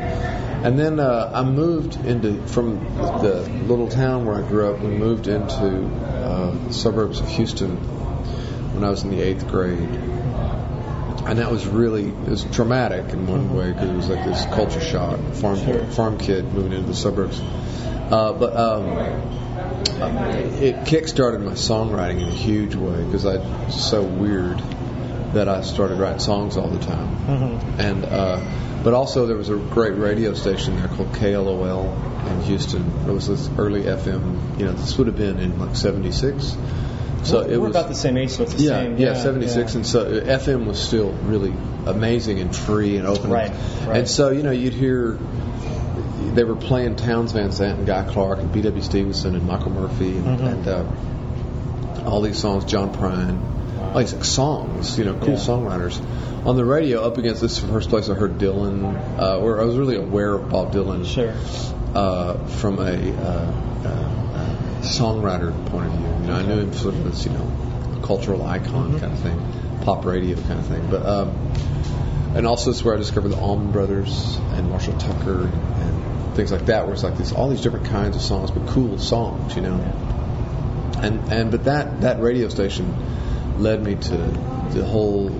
And 0.65 0.79
then 0.79 1.01
uh, 1.01 1.31
I 1.35 1.43
moved 1.43 1.97
into 2.07 2.41
from 2.47 2.79
the 3.23 3.41
little 3.67 3.89
town 3.89 4.25
where 4.27 4.37
I 4.43 4.47
grew 4.47 4.73
up. 4.73 4.81
We 4.81 4.89
moved 4.91 5.27
into 5.27 5.87
uh, 5.87 6.53
the 6.69 6.73
suburbs 6.73 7.21
of 7.21 7.29
Houston 7.29 7.77
when 8.75 8.85
I 8.85 8.91
was 8.91 9.03
in 9.03 9.11
the 9.11 9.21
eighth 9.21 9.49
grade. 9.49 9.89
And 11.25 11.39
that 11.39 11.51
was 11.51 11.67
really 11.67 12.09
it 12.09 12.29
was 12.29 12.45
traumatic 12.45 13.13
in 13.13 13.27
one 13.29 13.55
way 13.55 13.73
because 13.73 13.91
it 13.91 13.95
was 13.95 14.09
like 14.09 14.25
this 14.25 14.45
culture 14.47 14.81
shock, 14.81 15.21
farm 15.35 15.57
Sure. 15.65 15.85
farm 15.87 16.19
kid 16.19 16.53
moving 16.53 16.73
into 16.73 16.89
the 16.89 16.95
suburbs. 16.97 17.41
Uh, 17.41 18.33
but 18.33 18.57
um, 18.57 19.52
it 19.89 20.87
kick-started 20.87 21.41
my 21.41 21.53
songwriting 21.53 22.23
in 22.23 22.29
a 22.29 22.33
huge 22.33 22.75
way 22.75 23.05
because 23.05 23.27
I 23.27 23.69
so 23.71 24.03
weird 24.03 24.59
that 25.35 25.49
I 25.49 25.63
started 25.63 25.99
writing 25.99 26.19
songs 26.19 26.57
all 26.57 26.69
the 26.69 26.85
time. 26.85 27.17
Mm-hmm. 27.17 27.81
And 27.81 28.05
uh, 28.05 28.83
but 28.83 28.95
also 28.95 29.27
there 29.27 29.37
was 29.37 29.49
a 29.49 29.57
great 29.57 29.97
radio 29.97 30.35
station 30.35 30.77
there 30.77 30.89
called 30.89 31.13
KLOL 31.13 32.31
in 32.31 32.43
Houston. 32.43 32.83
It 33.09 33.13
was 33.13 33.29
this 33.29 33.49
early 33.59 33.83
FM. 33.83 34.59
You 34.59 34.67
know, 34.67 34.73
this 34.73 34.97
would 34.99 35.07
have 35.07 35.17
been 35.17 35.39
in 35.39 35.59
like 35.59 35.77
'76. 35.77 36.57
So 37.25 37.39
we're, 37.39 37.53
it 37.53 37.57
we're 37.57 37.69
was 37.69 37.77
about 37.77 37.89
the 37.89 37.95
same 37.95 38.17
age, 38.17 38.31
so 38.31 38.43
it's 38.43 38.55
the 38.55 38.65
yeah, 38.65 38.71
same. 38.71 38.97
yeah, 38.99 39.15
76. 39.15 39.55
yeah. 39.55 39.77
And 39.77 39.87
so 39.87 40.01
uh, 40.01 40.39
FM 40.39 40.67
was 40.67 40.83
still 40.83 41.13
really 41.13 41.55
amazing 41.87 42.41
and 42.41 42.55
free 42.55 42.97
and 42.97 43.07
open. 43.07 43.31
Right, 43.31 43.51
right. 43.51 43.99
And 43.99 44.09
so, 44.09 44.31
you 44.31 44.43
know, 44.43 44.51
you'd 44.51 44.75
hear 44.75 45.19
they 46.35 46.45
were 46.45 46.57
playing 46.57 46.97
Townes 46.97 47.33
Van 47.33 47.51
Zandt 47.53 47.79
and 47.79 47.87
Guy 47.87 48.05
Clark 48.05 48.39
and 48.41 48.53
B.W. 48.53 48.83
Stevenson 48.83 49.35
and 49.35 49.47
Michael 49.47 49.71
Murphy 49.71 50.17
and, 50.17 50.39
Mhm. 50.39 50.53
and 50.53 50.69
uh, 50.69 50.85
all 52.07 52.21
these 52.23 52.39
songs, 52.39 52.65
John 52.65 52.93
Prine, 52.93 53.39
all 53.93 53.99
these 54.01 54.13
like, 54.15 54.25
songs, 54.25 54.99
you 54.99 55.05
know, 55.05 55.15
cool 55.15 55.31
Yeah. 55.31 55.37
songwriters. 55.37 56.01
On 56.45 56.57
the 56.57 56.65
radio, 56.65 57.03
up 57.05 57.19
against 57.19 57.41
this 57.41 57.59
first 57.59 57.89
place 57.91 58.09
I 58.09 58.15
heard 58.15 58.39
Dylan, 58.39 58.97
uh, 59.19 59.39
or 59.39 59.61
I 59.61 59.65
was 59.65 59.77
really 59.77 59.97
aware 59.97 60.35
of 60.35 60.49
Bob 60.49 60.73
Dylan 60.73 61.05
Sure. 61.05 61.33
uh, 61.95 62.35
from 62.47 62.79
a 62.79 62.83
uh, 62.83 63.53
uh, 63.85 64.83
songwriter 64.83 65.53
point 65.67 65.87
of 65.87 65.93
view. 65.93 66.07
You 66.23 66.27
know, 66.29 66.35
I 66.35 66.43
knew 66.43 66.61
him 66.61 66.73
sort 66.73 66.95
of 66.95 67.07
as 67.13 67.25
you 67.25 67.31
know 67.33 67.47
a 68.03 68.07
cultural 68.07 68.43
icon 68.45 68.95
Mhm. 68.95 69.01
kind 69.01 69.13
of 69.13 69.19
thing, 69.21 69.39
pop 69.83 70.05
radio 70.05 70.37
kind 70.49 70.59
of 70.59 70.67
thing. 70.67 70.83
But 70.91 71.07
um, 71.07 71.31
and 72.35 72.47
also 72.47 72.71
it's 72.71 72.85
where 72.85 72.95
I 72.95 72.99
discovered 72.99 73.29
the 73.29 73.37
Allman 73.39 73.71
Brothers 73.71 74.39
and 74.57 74.71
Marshall 74.71 74.95
Tucker 74.95 75.43
and 75.43 76.02
things 76.35 76.53
like 76.53 76.67
that. 76.67 76.85
Where 76.85 76.95
it's 76.95 77.03
like 77.03 77.17
this 77.17 77.33
all 77.33 77.49
these 77.49 77.61
different 77.63 77.87
kinds 77.87 78.17
of 78.17 78.23
songs, 78.23 78.51
but 78.51 78.67
cool 78.69 78.99
songs, 78.99 79.55
you 79.57 79.63
know. 79.63 79.75
And 81.03 81.33
and 81.33 81.51
but 81.51 81.65
that 81.65 82.01
that 82.03 82.21
radio 82.21 82.49
station 82.49 82.93
led 83.61 83.83
me 83.85 83.95
to 83.97 84.17
the 84.71 84.85
whole 84.85 85.31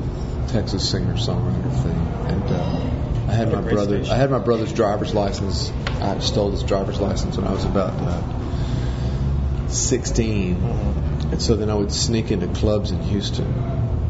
Texas 0.49 0.89
singer 0.89 1.15
songwriter 1.15 1.73
thing, 1.83 2.01
and 2.31 2.43
uh, 2.45 3.31
I 3.31 3.35
had 3.35 3.53
my 3.53 3.61
brother. 3.61 3.99
station. 4.03 4.13
I 4.13 4.17
had 4.17 4.31
my 4.31 4.39
brother's 4.39 4.73
driver's 4.73 5.15
license. 5.15 5.71
I 6.01 6.19
stole 6.19 6.51
his 6.51 6.63
driver's 6.65 7.01
license 7.01 7.37
when 7.37 7.47
I 7.47 7.53
was 7.53 7.65
about 7.65 7.93
uh, 7.95 9.69
16, 9.69 10.57
Mhm. 10.57 11.33
and 11.33 11.41
so 11.43 11.57
then 11.57 11.71
I 11.71 11.75
would 11.75 11.93
sneak 11.93 12.31
into 12.31 12.49
clubs 12.49 12.91
in 12.91 13.01
Houston 13.03 13.47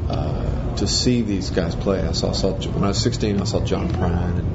uh, 0.08 0.74
to 0.76 0.86
see 0.86 1.22
these 1.22 1.50
guys 1.50 1.74
play. 1.74 2.00
I 2.00 2.12
saw, 2.12 2.32
saw 2.32 2.52
when 2.52 2.82
I 2.84 2.88
was 2.88 2.98
16. 2.98 3.40
I 3.40 3.44
saw 3.44 3.60
John 3.60 3.88
Prine 3.90 4.38
and 4.38 4.51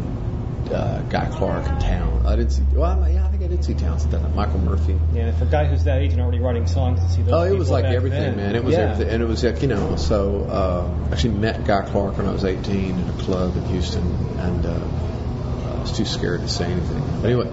uh, 0.71 1.01
Guy 1.09 1.25
Clark 1.31 1.67
and 1.67 1.79
Town. 1.81 2.23
I 2.25 2.35
didn't 2.35 2.51
see. 2.51 2.63
Well, 2.73 3.03
I- 3.03 3.09
yeah, 3.09 3.25
I 3.25 3.29
think 3.29 3.43
I 3.43 3.47
did 3.47 3.63
see 3.63 3.73
Townes 3.73 4.05
at 4.05 4.11
that 4.11 4.21
time. 4.21 4.35
Michael 4.35 4.59
Murphy. 4.59 4.99
Yeah, 5.13 5.31
for 5.31 5.45
a 5.45 5.47
guy 5.47 5.65
who's 5.65 5.83
that 5.85 6.01
age 6.01 6.11
and 6.13 6.21
already 6.21 6.39
writing 6.39 6.67
songs 6.67 6.99
to 7.01 7.09
see 7.09 7.21
those 7.21 7.33
Oh, 7.33 7.43
it 7.43 7.57
was 7.57 7.69
like 7.69 7.85
everything, 7.85 8.35
then. 8.35 8.37
man. 8.37 8.55
It 8.55 8.63
was 8.63 8.73
yeah. 8.73 8.91
everything, 8.91 9.13
and 9.13 9.23
it 9.23 9.25
was 9.27 9.43
like 9.43 9.61
you 9.61 9.67
know. 9.67 9.95
So 9.95 10.43
uh, 10.43 11.09
actually 11.11 11.35
met 11.35 11.65
Guy 11.65 11.85
Clark 11.89 12.17
when 12.17 12.27
I 12.27 12.31
was 12.31 12.43
18 12.45 12.97
in 12.99 13.09
a 13.09 13.13
club 13.23 13.55
in 13.55 13.63
Houston, 13.65 14.03
and 14.39 14.65
uh, 14.65 14.71
I 15.77 15.81
was 15.81 15.95
too 15.95 16.05
scared 16.05 16.41
to 16.41 16.47
say 16.49 16.65
anything. 16.65 17.01
But 17.21 17.25
anyway, 17.31 17.51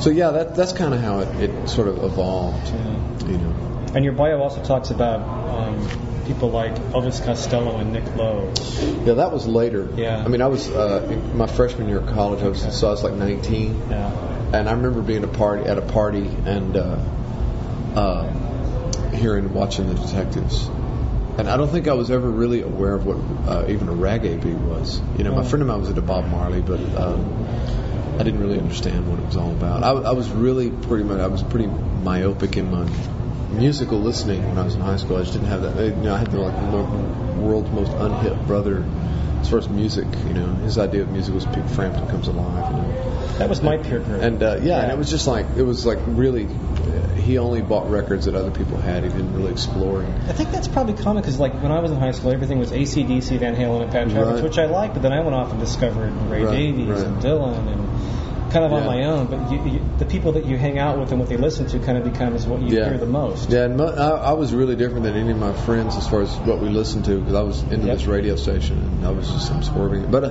so 0.00 0.10
yeah, 0.10 0.30
that 0.30 0.54
that's 0.54 0.72
kind 0.72 0.94
of 0.94 1.00
how 1.00 1.20
it, 1.20 1.50
it 1.50 1.68
sort 1.68 1.88
of 1.88 2.02
evolved, 2.02 2.66
Yeah. 2.68 3.28
you 3.30 3.38
know. 3.38 3.54
And 3.94 4.04
your 4.04 4.12
bio 4.14 4.40
also 4.40 4.62
talks 4.62 4.90
about 4.90 5.20
um, 5.22 5.88
people 6.26 6.50
like 6.50 6.74
Elvis 6.92 7.24
Costello 7.24 7.78
and 7.78 7.92
Nick 7.92 8.04
Lowe. 8.16 8.52
Yeah, 9.04 9.14
that 9.14 9.32
was 9.32 9.46
later. 9.46 9.88
Yeah. 9.96 10.22
I 10.22 10.28
mean, 10.28 10.42
I 10.42 10.46
was 10.46 10.68
uh, 10.68 11.08
in 11.10 11.36
my 11.36 11.46
freshman 11.46 11.88
year 11.88 11.98
of 12.00 12.06
college. 12.08 12.42
I 12.42 12.48
was 12.48 12.62
Okay. 12.62 12.70
so 12.70 12.88
I 12.88 12.90
was 12.90 13.02
like 13.02 13.14
19, 13.14 13.82
Yeah. 13.90 14.50
and 14.52 14.68
I 14.68 14.72
remember 14.72 15.00
being 15.02 15.24
a 15.24 15.28
party 15.28 15.64
at 15.64 15.78
a 15.78 15.82
party 15.82 16.28
and 16.44 16.76
uh, 16.76 16.98
uh, 17.94 19.10
hearing 19.12 19.52
watching 19.54 19.86
the 19.88 19.94
detectives. 19.94 20.66
And 21.38 21.48
I 21.48 21.56
don't 21.56 21.68
think 21.68 21.88
I 21.88 21.92
was 21.94 22.10
ever 22.10 22.28
really 22.28 22.62
aware 22.62 22.94
of 22.94 23.06
what 23.06 23.16
uh, 23.48 23.64
even 23.68 23.88
a 23.88 23.92
reggae 23.92 24.42
beat 24.42 24.54
was. 24.56 25.00
You 25.16 25.24
know, 25.24 25.32
my 25.34 25.40
Oh. 25.40 25.44
friend 25.44 25.62
of 25.62 25.68
mine 25.68 25.80
was 25.80 25.88
into 25.88 26.02
Bob 26.02 26.26
Marley, 26.26 26.60
but 26.60 26.80
um, 26.96 27.24
I 28.18 28.22
didn't 28.24 28.40
really 28.40 28.58
understand 28.58 29.08
what 29.08 29.18
it 29.20 29.24
was 29.24 29.36
all 29.36 29.52
about. 29.52 29.82
I, 29.82 29.90
I 29.92 30.12
was 30.12 30.28
really 30.30 30.70
pretty 30.70 31.04
much 31.04 31.20
I 31.20 31.28
was 31.28 31.42
pretty 31.42 31.68
myopic 31.68 32.56
in 32.56 32.70
my 32.70 32.86
musical 33.50 33.98
listening 33.98 34.46
when 34.48 34.58
I 34.58 34.62
was 34.64 34.74
in 34.74 34.80
high 34.80 34.96
school. 34.96 35.16
I 35.16 35.20
just 35.20 35.32
didn't 35.32 35.48
have 35.48 35.62
that. 35.62 35.76
You 35.84 35.90
know, 35.96 36.14
I 36.14 36.18
had 36.18 36.30
the 36.30 36.38
like 36.38 37.36
world's 37.36 37.70
most 37.70 37.90
unhip 37.92 38.46
brother 38.46 38.84
as 39.40 39.48
far 39.48 39.58
as 39.58 39.68
music. 39.68 40.06
You 40.26 40.34
know, 40.34 40.46
his 40.56 40.78
idea 40.78 41.02
of 41.02 41.10
music 41.10 41.34
was 41.34 41.46
Pete 41.46 41.68
Frampton 41.70 42.06
comes 42.08 42.28
alive. 42.28 42.72
You 42.72 42.82
know. 42.82 43.38
That 43.38 43.48
was 43.48 43.62
my 43.62 43.76
peer 43.76 44.00
group. 44.00 44.20
And 44.22 44.42
uh, 44.42 44.58
yeah, 44.62 44.80
and 44.82 44.90
it 44.92 44.98
was 44.98 45.10
just 45.10 45.26
like 45.26 45.46
it 45.56 45.62
was 45.62 45.86
like 45.86 45.98
really. 46.06 46.46
Uh, 46.46 47.04
he 47.28 47.36
only 47.36 47.60
bought 47.60 47.90
records 47.90 48.24
that 48.24 48.34
other 48.34 48.50
people 48.50 48.78
had. 48.78 49.02
He 49.02 49.10
didn't 49.10 49.34
really 49.34 49.52
explore. 49.52 50.02
I 50.02 50.32
think 50.32 50.50
that's 50.50 50.66
probably 50.66 50.94
common 50.94 51.20
because, 51.22 51.38
like, 51.38 51.52
when 51.62 51.70
I 51.70 51.78
was 51.80 51.90
in 51.90 51.98
high 51.98 52.12
school, 52.12 52.30
everything 52.32 52.58
was 52.58 52.70
ACDC, 52.72 53.38
Van 53.38 53.54
Halen, 53.54 53.82
and 53.82 53.92
Pat 53.92 54.08
Travers, 54.08 54.36
Right. 54.40 54.44
which 54.44 54.56
I 54.56 54.64
liked. 54.64 54.94
But 54.94 55.02
then 55.02 55.12
I 55.12 55.20
went 55.20 55.34
off 55.34 55.50
and 55.50 55.60
discovered 55.60 56.10
Ray 56.30 56.44
Right, 56.44 56.52
Davies 56.56 56.88
right. 56.88 57.04
and 57.04 57.22
Dylan 57.22 57.68
and 57.70 57.86
kind 58.50 58.64
of 58.64 58.72
on 58.72 58.84
my 58.86 59.04
own. 59.04 59.26
But 59.26 59.50
you, 59.50 59.64
you, 59.72 59.80
the 59.98 60.04
people 60.04 60.32
that 60.32 60.46
you 60.46 60.56
hang 60.56 60.78
out 60.78 60.98
with 60.98 61.10
and 61.10 61.20
what 61.20 61.28
they 61.28 61.36
listen 61.36 61.66
to 61.68 61.78
kind 61.78 61.98
of 61.98 62.04
becomes 62.04 62.46
what 62.46 62.60
you 62.62 62.76
Yeah. 62.78 62.88
hear 62.88 62.98
the 62.98 63.06
most. 63.06 63.50
Yeah, 63.50 63.64
and 63.64 63.76
mo- 63.76 63.94
I, 63.94 64.30
I 64.30 64.32
was 64.32 64.52
really 64.54 64.76
different 64.76 65.04
than 65.04 65.14
any 65.16 65.30
of 65.30 65.38
my 65.38 65.52
friends 65.52 65.96
as 65.96 66.08
far 66.08 66.22
as 66.22 66.34
what 66.38 66.60
we 66.60 66.68
listened 66.68 67.04
to 67.06 67.18
because 67.18 67.34
I 67.34 67.42
was 67.42 67.62
into 67.62 67.86
Yep. 67.86 67.98
this 67.98 68.06
radio 68.06 68.36
station 68.36 68.78
and 68.78 69.06
I 69.06 69.10
was 69.10 69.28
just 69.30 69.50
absorbing 69.52 70.04
it. 70.04 70.10
But 70.10 70.24
uh, 70.24 70.28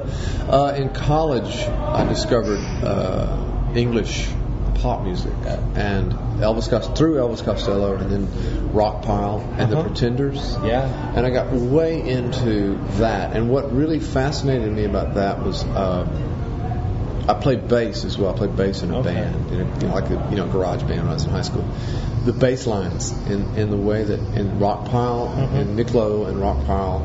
uh, 0.51 0.73
in 0.77 0.89
college, 0.89 1.55
I 1.67 2.05
discovered 2.07 2.59
uh, 2.83 3.71
English 3.75 4.27
pop 4.75 5.03
music 5.03 5.33
and 5.75 6.11
Elvis 6.39 6.69
Costello, 6.69 6.93
through 6.95 7.15
Elvis 7.15 7.43
Costello 7.43 7.95
and 7.95 8.11
then 8.11 8.27
Rockpile 8.73 9.41
and 9.57 9.71
the 9.71 9.77
Uh-huh. 9.77 9.87
Pretenders. 9.87 10.55
Yeah. 10.63 10.85
And 11.15 11.25
I 11.25 11.31
got 11.31 11.51
way 11.51 11.99
into 12.07 12.77
that. 12.99 13.35
And 13.35 13.49
what 13.49 13.73
really 13.75 13.99
fascinated 13.99 14.71
me 14.71 14.83
about 14.85 15.15
that 15.15 15.43
was 15.43 15.63
uh, 15.63 16.05
I 17.29 17.33
played 17.33 17.67
bass 17.67 18.05
as 18.05 18.17
well. 18.17 18.33
I 18.33 18.37
played 18.37 18.55
bass 18.55 18.83
in 18.83 18.91
a 18.91 18.99
Okay. 18.99 19.13
band, 19.13 19.51
you 19.51 19.57
know, 19.57 19.67
you 19.81 19.87
know, 19.87 19.93
like 19.93 20.09
a 20.09 20.27
you 20.29 20.37
know 20.37 20.47
garage 20.47 20.81
band 20.83 21.01
when 21.01 21.09
I 21.09 21.13
was 21.13 21.25
in 21.25 21.31
high 21.31 21.41
school. 21.41 21.65
The 22.25 22.33
bass 22.33 22.65
lines 22.67 23.11
in, 23.27 23.45
in 23.55 23.69
the 23.69 23.77
way 23.77 24.03
that 24.03 24.19
in 24.35 24.59
Rockpile 24.59 25.29
Mhm. 25.35 25.53
and 25.53 25.75
Nick 25.75 25.93
Lowe 25.93 26.25
and 26.25 26.37
Rockpile 26.37 27.01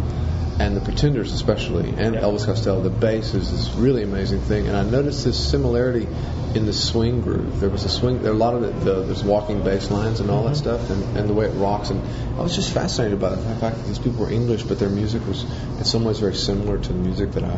and 0.58 0.76
the 0.76 0.80
Pretenders 0.80 1.32
especially 1.32 1.88
and. 1.90 2.14
Elvis 2.16 2.44
Costello, 2.46 2.80
the 2.82 2.90
bass 2.90 3.34
is 3.34 3.50
this 3.50 3.74
really 3.74 4.02
amazing 4.02 4.40
thing. 4.40 4.66
And 4.68 4.76
I 4.76 4.84
noticed 4.84 5.24
this 5.24 5.38
similarity 5.50 6.06
in 6.54 6.66
the 6.66 6.72
swing 6.72 7.20
groove. 7.22 7.60
There 7.60 7.70
was 7.70 7.84
a 7.84 7.88
swing. 7.88 8.22
There 8.22 8.32
a 8.32 8.34
lot 8.34 8.54
of 8.54 8.60
the, 8.62 8.68
the 8.92 9.02
there's 9.04 9.24
walking 9.24 9.62
bass 9.64 9.90
lines 9.90 10.20
and 10.20 10.30
all 10.30 10.44
that 10.44 10.52
Mhm. 10.54 10.56
stuff, 10.56 10.90
and, 10.90 11.16
and 11.16 11.28
the 11.28 11.32
way 11.34 11.46
it 11.46 11.52
rocks. 11.54 11.90
And 11.90 12.00
I 12.38 12.42
was 12.42 12.54
just 12.54 12.72
fascinated 12.72 13.18
by 13.20 13.30
the 13.30 13.36
fact 13.56 13.76
that 13.78 13.86
these 13.86 13.98
people 13.98 14.24
were 14.24 14.30
English, 14.30 14.62
but 14.64 14.78
their 14.78 14.90
music 14.90 15.26
was 15.26 15.44
in 15.78 15.84
some 15.84 16.04
ways 16.04 16.18
very 16.18 16.34
similar 16.34 16.78
to 16.78 16.92
the 16.92 16.98
music 16.98 17.32
that 17.32 17.44
I 17.44 17.56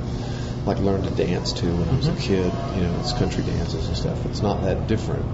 like 0.65 0.79
learned 0.79 1.05
to 1.05 1.11
dance 1.11 1.53
to 1.55 1.67
when 1.67 1.89
I 1.89 1.97
was 1.97 2.07
a 2.09 2.13
Mhm. 2.13 2.21
kid. 2.21 2.53
You 2.77 2.83
know, 2.87 2.95
it's 3.01 3.13
country 3.13 3.43
dances 3.45 3.87
and 3.89 3.97
stuff. 3.97 4.25
It's 4.27 4.41
not 4.43 4.63
that 4.63 4.87
different. 4.87 5.25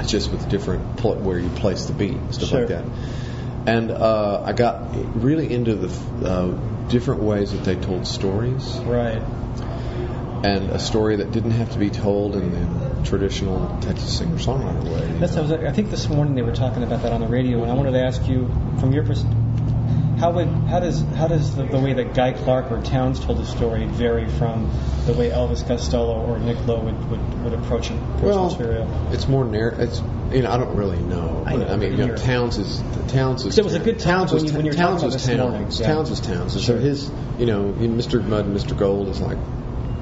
It's 0.00 0.10
just 0.10 0.30
with 0.30 0.48
different 0.48 0.96
pl- 0.98 1.16
where 1.16 1.38
you 1.38 1.48
place 1.48 1.86
the 1.86 1.92
beat 1.94 2.12
and 2.16 2.34
stuff 2.34 2.52
like 2.52 2.68
that. 2.68 2.84
And 3.66 3.90
uh, 3.90 4.42
I 4.44 4.52
got 4.52 4.94
really 5.22 5.50
into 5.50 5.74
the 5.74 6.28
uh, 6.28 6.54
different 6.88 7.22
ways 7.22 7.52
that 7.52 7.64
they 7.64 7.76
told 7.76 8.06
stories, 8.06 8.76
Right. 8.78 9.22
and 10.44 10.70
a 10.70 10.78
story 10.78 11.16
that 11.16 11.32
didn't 11.32 11.52
have 11.52 11.72
to 11.72 11.78
be 11.78 11.90
told 11.90 12.36
in 12.36 12.52
the 12.52 13.04
traditional 13.04 13.78
Texas 13.80 14.18
singer-songwriter 14.18 14.84
way. 14.84 15.18
That's, 15.18 15.36
I, 15.36 15.40
was, 15.40 15.52
I 15.52 15.72
think 15.72 15.90
this 15.90 16.08
morning 16.08 16.34
they 16.34 16.42
were 16.42 16.54
talking 16.54 16.82
about 16.82 17.02
that 17.02 17.12
on 17.12 17.20
the 17.20 17.28
radio, 17.28 17.62
and 17.62 17.70
I 17.70 17.74
wanted 17.74 17.92
to 17.92 18.02
ask 18.02 18.26
you, 18.28 18.48
from 18.80 18.92
your 18.92 19.04
perspective, 19.04 19.38
how 20.18 20.30
would 20.32 20.48
how 20.48 20.80
does 20.80 21.02
how 21.16 21.26
does 21.28 21.54
the, 21.56 21.64
the 21.64 21.78
way 21.78 21.92
that 21.94 22.14
Guy 22.14 22.32
Clark 22.32 22.70
or 22.70 22.80
Townes 22.82 23.20
told 23.20 23.38
the 23.38 23.46
story 23.46 23.84
vary 23.86 24.28
from 24.28 24.70
the 25.06 25.12
way 25.12 25.30
Elvis 25.30 25.66
Costello 25.66 26.24
or 26.24 26.38
Nick 26.38 26.64
Lowe 26.66 26.80
would, 26.80 27.10
would, 27.10 27.44
would 27.44 27.52
approach, 27.54 27.90
approach 27.90 28.22
Well, 28.22 28.50
material? 28.50 29.08
It's 29.12 29.28
more 29.28 29.44
narr- 29.44 29.74
It's 29.80 30.00
you 30.32 30.42
know 30.42 30.50
I 30.50 30.56
don't 30.56 30.74
really 30.76 30.98
know. 31.00 31.42
I 31.46 31.56
know, 31.56 31.66
I 31.66 31.76
mean, 31.76 31.98
you 31.98 32.06
know, 32.06 32.16
Townes 32.16 32.58
is 32.58 32.82
Townes 33.08 33.44
is 33.44 33.58
It 33.58 33.64
was 33.64 33.74
a 33.74 33.78
good 33.80 33.98
Townes 33.98 34.32
was 34.32 34.44
when 34.44 34.64
you- 34.64 34.70
when 34.72 34.76
Townes 34.78 35.02
was 35.02 35.26
morning, 35.28 35.62
Townes. 35.64 35.80
yeah. 35.80 35.86
Townes 35.88 36.10
was 36.10 36.20
Townes. 36.20 36.52
Sure. 36.52 36.60
So 36.62 36.78
his 36.78 37.10
you 37.38 37.46
know 37.46 37.72
Mr. 37.72 38.24
Mud 38.24 38.46
and 38.46 38.56
Mr. 38.56 38.76
Gold 38.76 39.08
is 39.08 39.20
like 39.20 39.38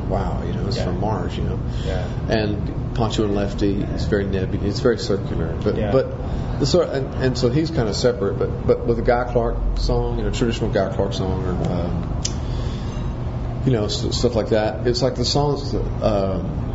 wow 0.08 0.42
you 0.46 0.52
know 0.52 0.66
it's 0.66 0.76
Yeah. 0.76 0.84
from 0.84 1.00
Mars 1.00 1.36
you 1.36 1.44
know. 1.44 1.58
Yeah. 1.86 2.06
And 2.28 2.81
Pancho 2.94 3.24
and 3.24 3.34
Lefty 3.34 3.82
is 3.82 4.04
very 4.04 4.24
nebulous. 4.24 4.68
It's 4.70 4.80
very 4.80 4.98
circular. 4.98 5.56
But 5.62 5.76
Yeah. 5.76 5.92
but 5.92 6.60
the 6.60 6.66
sort 6.66 6.90
and, 6.90 7.12
and 7.22 7.38
so 7.38 7.48
he's 7.50 7.70
kind 7.70 7.88
of 7.88 7.96
separate. 7.96 8.38
But 8.38 8.66
but 8.66 8.86
with 8.86 8.98
a 8.98 9.02
Guy 9.02 9.24
Clark 9.32 9.56
song, 9.76 10.18
you 10.18 10.24
know, 10.24 10.30
traditional 10.30 10.70
Guy 10.70 10.94
Clark 10.94 11.12
song 11.12 11.44
or. 11.44 11.72
Um, 11.72 12.08
you 13.64 13.70
know, 13.70 13.86
st- 13.86 14.12
stuff 14.12 14.34
like 14.34 14.48
that. 14.48 14.88
It's 14.88 15.02
like 15.02 15.14
the 15.14 15.24
songs, 15.24 15.72
um, 15.72 16.71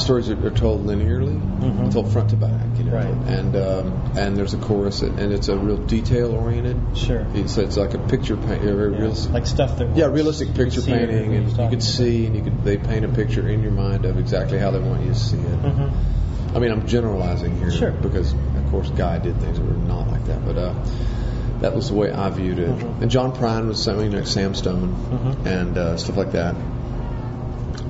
stories 0.00 0.28
are, 0.30 0.46
are 0.46 0.50
told 0.50 0.86
linearly, 0.86 1.38
Mhm. 1.60 1.92
told 1.92 2.12
front 2.12 2.30
to 2.30 2.36
back, 2.36 2.50
you 2.78 2.84
know. 2.84 2.92
Right. 2.92 3.06
And 3.26 3.56
um, 3.56 3.92
and 4.16 4.36
there's 4.36 4.54
a 4.54 4.58
chorus, 4.58 5.02
and 5.02 5.18
and 5.18 5.32
it's 5.32 5.48
a 5.48 5.56
real 5.56 5.76
detail 5.76 6.32
oriented. 6.32 6.76
Sure. 6.94 7.26
It's, 7.34 7.56
it's 7.58 7.76
like 7.76 7.94
a 7.94 7.98
picture 7.98 8.36
paint, 8.36 8.62
Yeah. 8.62 8.70
realistic. 8.70 9.32
Like 9.32 9.46
stuff 9.46 9.78
that 9.78 9.96
Yeah, 9.96 10.06
realistic 10.06 10.54
picture 10.54 10.82
painting, 10.82 11.34
and 11.34 11.48
you 11.50 11.56
can 11.56 11.80
see, 11.80 12.26
and 12.26 12.36
you 12.36 12.42
can 12.42 12.62
they 12.64 12.76
paint 12.78 13.04
a 13.04 13.08
picture 13.08 13.48
in 13.48 13.62
your 13.62 13.72
mind 13.72 14.04
of 14.04 14.18
exactly 14.18 14.58
how 14.58 14.70
they 14.70 14.80
want 14.80 15.02
you 15.02 15.08
to 15.08 15.14
see 15.18 15.36
it. 15.38 15.62
Mhm. 15.62 15.90
I 16.54 16.58
mean, 16.58 16.70
I'm 16.72 16.86
generalizing 16.86 17.58
here 17.58 17.70
Sure. 17.70 17.90
because, 17.90 18.32
of 18.32 18.70
course, 18.70 18.88
Guy 18.90 19.18
did 19.18 19.36
things 19.40 19.58
that 19.58 19.66
were 19.66 19.74
not 19.86 20.10
like 20.10 20.24
that, 20.26 20.44
but 20.46 20.56
uh, 20.56 20.72
that 21.60 21.74
was 21.74 21.88
the 21.88 21.94
way 21.94 22.10
I 22.12 22.30
viewed 22.30 22.58
it. 22.58 22.68
Mhm. 22.70 23.02
And 23.02 23.10
John 23.10 23.32
Prine 23.32 23.68
was 23.68 23.82
something 23.82 24.12
like 24.12 24.26
Sam 24.26 24.54
Stone 24.54 24.94
Mhm. 25.10 25.46
and 25.46 25.76
uh, 25.78 25.96
stuff 25.96 26.16
like 26.16 26.32
that. 26.32 26.54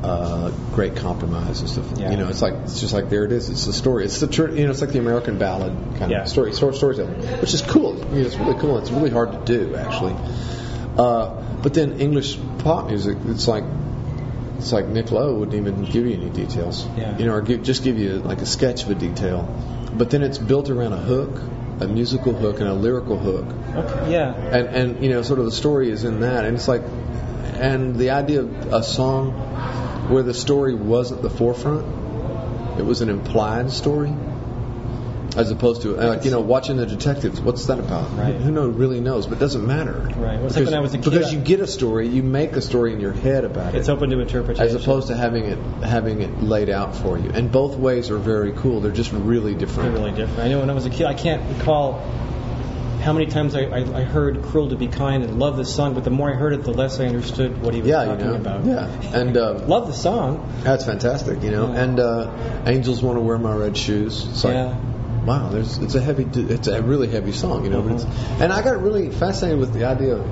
Uh, 0.02 0.50
great 0.72 0.94
compromise 0.96 1.60
and 1.60 1.70
stuff. 1.70 1.86
Yeah. 1.98 2.10
You 2.10 2.16
know, 2.18 2.28
it's 2.28 2.42
like 2.42 2.52
it's 2.64 2.80
just 2.80 2.92
like 2.92 3.08
there 3.08 3.24
it 3.24 3.32
is. 3.32 3.48
It's 3.48 3.64
the 3.64 3.72
story. 3.72 4.04
It's 4.04 4.20
the 4.20 4.26
you 4.54 4.64
know, 4.64 4.70
it's 4.70 4.80
like 4.82 4.90
the 4.90 4.98
American 4.98 5.38
ballad 5.38 5.72
kind 5.98 6.10
Yeah. 6.10 6.22
of 6.22 6.28
story, 6.28 6.52
story 6.52 6.74
storytelling, 6.74 7.14
which 7.40 7.54
is 7.54 7.62
cool. 7.62 7.96
You 7.96 8.20
know, 8.20 8.26
it's 8.26 8.36
really 8.36 8.58
cool. 8.60 8.78
It's 8.78 8.90
really 8.90 9.10
hard 9.10 9.32
to 9.32 9.44
do 9.44 9.74
actually. 9.74 10.14
Uh, 10.98 11.42
but 11.62 11.72
then 11.74 11.98
English 12.00 12.38
pop 12.58 12.88
music, 12.88 13.16
it's 13.26 13.48
like 13.48 13.64
it's 14.58 14.70
like 14.72 14.86
Nick 14.86 15.10
Lowe 15.10 15.34
wouldn't 15.34 15.56
even 15.56 15.84
give 15.84 16.06
you 16.06 16.14
any 16.14 16.30
details. 16.30 16.86
Yeah. 16.96 17.16
You 17.18 17.26
know, 17.26 17.32
or 17.32 17.40
give, 17.40 17.62
just 17.62 17.82
give 17.82 17.98
you 17.98 18.18
like 18.18 18.42
a 18.42 18.46
sketch 18.46 18.84
of 18.84 18.90
a 18.90 18.94
detail. 18.94 19.42
But 19.96 20.10
then 20.10 20.22
it's 20.22 20.38
built 20.38 20.68
around 20.70 20.92
a 20.92 20.98
hook, 20.98 21.40
a 21.80 21.88
musical 21.88 22.34
hook, 22.34 22.60
and 22.60 22.68
a 22.68 22.74
lyrical 22.74 23.18
hook. 23.18 23.46
Okay. 23.74 24.12
Yeah. 24.12 24.34
And 24.34 24.68
and 24.68 25.02
you 25.02 25.08
know, 25.10 25.22
sort 25.22 25.38
of 25.38 25.46
the 25.46 25.52
story 25.52 25.90
is 25.90 26.04
in 26.04 26.20
that. 26.20 26.44
And 26.44 26.54
it's 26.56 26.68
like, 26.68 26.82
and 27.54 27.96
the 27.96 28.10
idea 28.10 28.40
of 28.42 28.72
a 28.72 28.82
song 28.82 29.32
where 30.10 30.22
the 30.22 30.34
story 30.34 30.74
wasn't 30.74 31.22
the 31.22 31.30
forefront, 31.30 31.86
it 32.78 32.84
was 32.84 33.00
an 33.00 33.08
implied 33.08 33.70
story. 33.70 34.12
As 35.36 35.50
opposed 35.50 35.82
to, 35.82 35.98
uh, 35.98 36.08
like, 36.08 36.24
you 36.24 36.30
know, 36.30 36.40
watching 36.40 36.78
the 36.78 36.86
detectives. 36.86 37.42
What's 37.42 37.66
that 37.66 37.78
about? 37.78 38.16
Right. 38.16 38.34
Who 38.34 38.50
know, 38.50 38.68
really 38.68 39.00
knows? 39.00 39.26
But 39.26 39.36
it 39.36 39.40
doesn't 39.40 39.66
matter. 39.66 39.92
Right. 39.92 40.38
Well, 40.38 40.46
it's 40.46 40.56
like 40.56 40.64
because, 40.64 40.64
when 40.64 40.74
I 40.74 40.80
was 40.80 40.94
a 40.94 40.98
kid, 40.98 41.10
because 41.10 41.30
you 41.30 41.40
get 41.40 41.60
a 41.60 41.66
story, 41.66 42.08
you 42.08 42.22
make 42.22 42.56
a 42.56 42.62
story 42.62 42.94
in 42.94 43.00
your 43.00 43.12
head 43.12 43.44
about 43.44 43.74
it 43.74 43.78
It's 43.78 43.90
open 43.90 44.08
to 44.10 44.20
interpretation. 44.20 44.64
as 44.64 44.74
opposed 44.74 45.08
to 45.08 45.14
having 45.14 45.44
it 45.44 45.58
having 45.84 46.22
it 46.22 46.42
laid 46.42 46.70
out 46.70 46.96
for 46.96 47.18
you. 47.18 47.30
And 47.34 47.52
both 47.52 47.76
ways 47.76 48.10
are 48.10 48.16
very 48.16 48.52
cool. 48.52 48.80
They're 48.80 48.92
just 48.92 49.12
really 49.12 49.54
different. 49.54 49.92
They're 49.92 50.00
really 50.02 50.16
different. 50.16 50.40
I 50.40 50.48
know 50.48 50.60
when 50.60 50.70
I 50.70 50.72
was 50.72 50.86
a 50.86 50.90
kid, 50.90 51.04
I 51.04 51.12
can't 51.12 51.42
recall 51.58 52.00
how 53.06 53.12
many 53.12 53.26
times 53.26 53.54
I, 53.54 53.62
I, 53.66 53.78
I 54.00 54.02
heard 54.02 54.42
"Cruel 54.42 54.68
to 54.70 54.76
Be 54.76 54.88
Kind" 54.88 55.22
and 55.22 55.38
love 55.38 55.56
this 55.56 55.72
song, 55.72 55.94
but 55.94 56.02
the 56.02 56.10
more 56.10 56.28
I 56.28 56.34
heard 56.34 56.52
it, 56.52 56.64
the 56.64 56.72
less 56.72 56.98
I 56.98 57.06
understood 57.06 57.62
what 57.62 57.72
he 57.72 57.80
was 57.80 57.88
Yeah, 57.88 58.12
you 58.12 58.18
know. 58.24 58.34
about. 58.34 58.64
Yeah, 58.66 58.88
and 59.14 59.36
uh, 59.36 59.54
love 59.66 59.86
the 59.86 59.92
song. 59.94 60.52
that's 60.64 60.84
fantastic, 60.84 61.42
you 61.44 61.52
know. 61.52 61.72
Yeah. 61.72 61.82
And 61.82 62.00
uh, 62.00 62.62
"Angels 62.66 63.00
Want 63.02 63.16
to 63.16 63.20
Wear 63.20 63.38
My 63.38 63.54
Red 63.54 63.76
Shoes." 63.76 64.26
It's 64.26 64.42
like, 64.42 64.54
yeah, 64.54 64.76
wow, 65.24 65.48
there's 65.50 65.78
it's 65.78 65.94
a 65.94 66.00
heavy, 66.00 66.26
it's 66.34 66.66
a 66.66 66.82
really 66.82 67.06
heavy 67.08 67.30
song, 67.32 67.62
you 67.64 67.70
know. 67.70 67.80
But 67.82 67.92
it's, 67.92 68.04
Mhm. 68.04 68.40
and 68.40 68.52
I 68.52 68.62
got 68.62 68.82
really 68.82 69.10
fascinated 69.10 69.60
with 69.60 69.72
the 69.72 69.84
idea 69.84 70.16
of 70.16 70.26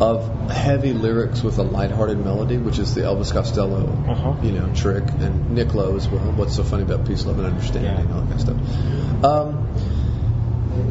of 0.00 0.50
heavy 0.50 0.92
lyrics 0.92 1.42
with 1.42 1.58
a 1.58 1.62
lighthearted 1.64 2.24
melody, 2.24 2.56
which 2.56 2.78
is 2.78 2.94
the 2.94 3.00
Elvis 3.00 3.32
Costello, 3.32 3.88
Uh-huh. 4.08 4.34
you 4.44 4.52
know, 4.52 4.68
trick, 4.72 5.02
and 5.18 5.50
Nick 5.50 5.74
Lowe 5.74 5.96
as 5.96 6.06
well. 6.08 6.20
What's 6.36 6.54
so 6.54 6.62
funny 6.62 6.84
about 6.84 7.04
peace, 7.04 7.26
love, 7.26 7.36
and 7.38 7.46
understanding, 7.48 7.92
Yeah. 8.08 8.14
all 8.14 8.20
that 8.22 8.28
kind 8.28 8.32
of 8.34 8.40
stuff. 8.40 9.24
Um, 9.24 9.67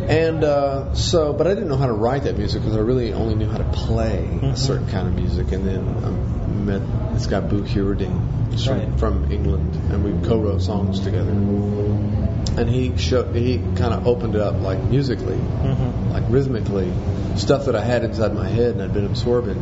and 0.10 0.44
uh, 0.44 0.94
so, 0.94 1.34
but 1.34 1.48
I 1.48 1.53
didn't 1.53 1.70
know 1.70 1.77
how 1.77 1.88
to 1.88 1.94
write 1.94 2.24
that 2.24 2.38
music 2.38 2.62
because 2.62 2.75
I 2.75 2.79
really 2.82 3.13
only 3.13 3.36
knew 3.36 3.48
how 3.50 3.58
to 3.58 3.63
play 3.65 4.27
Mhm. 4.41 4.53
a 4.53 4.58
certain 4.58 4.88
kind 4.88 5.08
of 5.08 5.15
music. 5.15 5.51
And 5.51 5.65
then 5.65 5.88
I 6.06 6.10
met 6.53 6.82
this 7.13 7.27
guy, 7.27 7.39
Boo 7.39 7.65
from, 7.65 8.17
Right. 8.67 9.00
from 9.00 9.32
England, 9.32 9.75
and 9.91 10.03
we 10.03 10.27
co-wrote 10.27 10.62
songs 10.62 11.00
together. 11.01 11.32
And 11.32 12.67
he 12.70 12.98
showed, 12.98 13.36
he 13.36 13.60
kind 13.75 13.94
of 13.94 14.08
opened 14.08 14.36
it 14.36 14.41
up 14.41 14.62
like 14.62 14.84
musically, 14.84 15.38
hmm 15.38 16.12
like 16.12 16.24
rhythmically, 16.29 16.91
stuff 17.36 17.65
that 17.65 17.75
I 17.75 17.84
had 17.84 18.03
inside 18.03 18.34
my 18.34 18.48
head 18.48 18.72
and 18.75 18.82
I'd 18.82 18.94
been 18.94 19.06
absorbing. 19.06 19.60